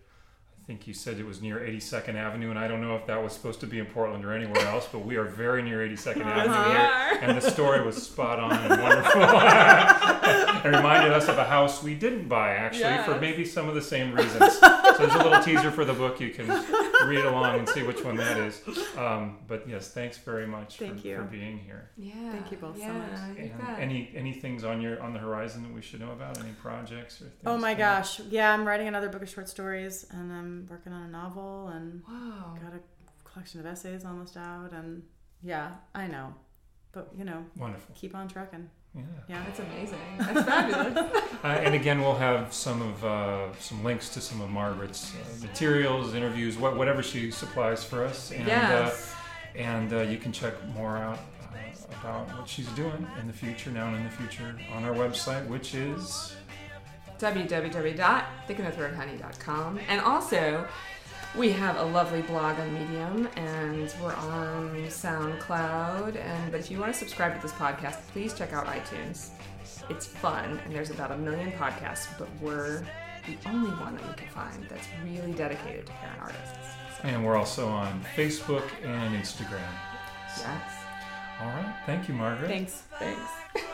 I 0.63 0.65
think 0.65 0.87
you 0.87 0.95
said 0.95 1.19
it 1.19 1.27
was 1.27 1.43
near 1.43 1.59
82nd 1.59 2.15
Avenue, 2.15 2.51
and 2.51 2.59
I 2.59 2.69
don't 2.69 2.81
know 2.81 2.95
if 2.95 3.05
that 3.07 3.21
was 3.21 3.33
supposed 3.33 3.59
to 3.61 3.67
be 3.67 3.81
in 3.81 3.87
Portland 3.87 4.25
or 4.25 4.33
anywhere 4.33 4.65
else, 4.65 4.89
but 4.93 5.01
we 5.01 5.17
are 5.17 5.25
very 5.25 5.61
near 5.61 5.79
82nd 5.79 6.21
uh-huh. 6.21 6.31
Avenue 6.31 6.71
here. 6.71 7.19
And 7.21 7.37
the 7.37 7.51
story 7.51 7.85
was 7.85 8.01
spot 8.07 8.39
on 8.39 8.53
and 8.53 8.81
wonderful. 8.81 9.23
it 9.23 10.77
reminded 10.77 11.13
us 11.13 11.27
of 11.29 11.37
a 11.39 11.45
house 11.45 11.83
we 11.83 11.97
didn't 11.97 12.29
buy, 12.29 12.51
actually, 12.51 13.03
for 13.05 13.21
maybe 13.21 13.45
some 13.45 13.69
of 13.69 13.75
the 13.75 13.83
same 13.83 14.15
reasons. 14.15 14.57
So 14.59 14.97
there's 14.99 15.15
a 15.15 15.23
little 15.25 15.43
teaser 15.43 15.73
for 15.73 15.85
the 15.85 15.95
book 15.95 16.21
you 16.21 16.31
can 16.31 16.47
read 17.07 17.25
along 17.25 17.59
and 17.61 17.69
see 17.69 17.83
which 17.83 18.03
one 18.05 18.17
that 18.17 18.37
is. 18.39 18.61
Um, 18.97 19.39
but 19.49 19.69
yes, 19.69 19.91
thanks 19.93 20.19
very 20.19 20.47
much 20.47 20.79
Thank 20.79 21.01
for, 21.01 21.09
you. 21.09 21.17
for 21.17 21.23
being 21.25 21.59
here. 21.59 21.91
Yeah. 21.97 22.31
Thank 22.33 22.51
you 22.51 22.57
both 22.59 22.77
so 22.77 22.83
yeah, 22.85 22.93
much. 22.93 23.39
And 23.39 23.53
any 23.79 24.11
any 24.15 24.33
things 24.33 24.65
on 24.65 24.81
your 24.81 25.01
on 25.03 25.13
the 25.13 25.19
horizon 25.19 25.63
that 25.63 25.73
we 25.73 25.83
should 25.83 26.01
know 26.01 26.13
about? 26.13 26.39
Any 26.39 26.53
projects 26.61 27.21
or 27.21 27.25
things? 27.27 27.35
Oh 27.47 27.57
my 27.57 27.73
coming 27.75 27.85
up? 27.85 27.99
gosh. 28.03 28.21
Yeah, 28.31 28.53
I'm 28.53 28.65
writing 28.67 28.89
another 28.89 29.09
book 29.09 29.23
of 29.23 29.29
short 29.29 29.49
stories 29.49 30.07
and 30.11 30.33
I'm 30.33 30.67
working 30.71 30.93
on 30.93 31.03
a 31.03 31.09
novel 31.09 31.69
and 31.69 32.03
Wow. 32.09 32.57
got 32.63 32.73
a 32.75 32.81
collection 33.29 33.61
of 33.61 33.67
essays 33.67 34.05
almost 34.05 34.37
out 34.37 34.73
and 34.73 35.03
yeah, 35.43 35.73
I 35.95 36.07
know. 36.07 36.35
But 36.93 37.11
you 37.17 37.25
know, 37.25 37.45
Wonderful. 37.57 37.95
keep 37.95 38.15
on 38.15 38.29
trucking. 38.29 38.69
Yeah. 38.95 39.03
Yeah. 39.29 39.43
That's 39.45 39.59
amazing. 39.61 39.99
That's 40.19 40.43
fabulous. 40.47 41.23
Uh, 41.43 41.49
and 41.49 41.75
again, 41.75 42.01
we'll 42.01 42.15
have 42.15 42.53
some 42.53 42.81
of 42.81 43.05
uh, 43.05 43.53
some 43.59 43.83
links 43.83 44.09
to 44.11 44.21
some 44.21 44.41
of 44.41 44.49
Margaret's 44.49 45.13
uh, 45.13 45.17
materials, 45.45 46.15
interviews, 46.15 46.57
what, 46.57 46.77
whatever 46.77 47.03
she 47.03 47.33
supplies 47.33 47.83
for 47.83 48.05
us. 48.05 48.31
And, 48.31 48.47
yes. 48.47 49.13
uh, 49.13 49.17
and 49.59 49.93
uh, 49.93 50.03
you 50.03 50.19
can 50.19 50.31
check 50.31 50.55
more 50.69 50.97
out 50.97 51.19
uh, 51.53 51.57
about 52.01 52.29
what 52.39 52.49
she's 52.49 52.69
doing 52.69 53.09
in 53.19 53.27
the 53.27 53.33
future, 53.33 53.73
now 53.73 53.89
and 53.89 53.97
in 53.97 54.05
the 54.05 54.11
future, 54.11 54.55
on 54.73 54.85
our 54.85 54.95
website, 54.95 55.45
which 55.49 55.75
is 55.75 56.37
www.thickinthethroathoney.com. 57.19 59.81
And 59.89 60.01
also, 60.01 60.69
we 61.37 61.51
have 61.51 61.77
a 61.79 61.85
lovely 61.85 62.23
blog 62.23 62.59
on 62.59 62.73
Medium, 62.75 63.29
and 63.37 63.95
we're 64.03 64.15
on 64.15 64.71
SoundCloud. 64.89 66.17
And 66.17 66.51
but 66.53 66.61
if 66.61 66.71
you 66.71 66.79
want 66.79 66.93
to 66.93 66.99
subscribe 66.99 67.35
to 67.35 67.41
this 67.41 67.53
podcast, 67.53 68.01
please 68.13 68.35
check 68.35 68.53
out 68.53 68.67
iTunes. 68.67 69.31
It's 69.89 70.07
fun, 70.07 70.61
and 70.65 70.75
there's 70.75 70.91
about 70.91 71.11
a 71.11 71.17
million 71.17 71.51
podcasts, 71.53 72.07
but 72.19 72.29
we're 72.41 72.85
the 73.27 73.37
only 73.49 73.71
one 73.71 73.97
that 73.97 74.07
we 74.07 74.15
can 74.15 74.29
find 74.29 74.67
that's 74.69 74.87
really 75.05 75.33
dedicated 75.33 75.87
to 75.87 75.93
parent 75.93 76.21
artists. 76.21 76.59
So, 77.01 77.09
and 77.09 77.25
we're 77.25 77.37
also 77.37 77.69
on 77.69 78.05
Facebook 78.15 78.69
and 78.85 79.15
Instagram. 79.15 79.61
yes. 80.39 80.73
All 81.41 81.49
right. 81.49 81.75
Thank 81.87 82.09
you, 82.09 82.15
Margaret. 82.15 82.49
Thanks. 82.49 82.83
Thanks. 82.99 83.31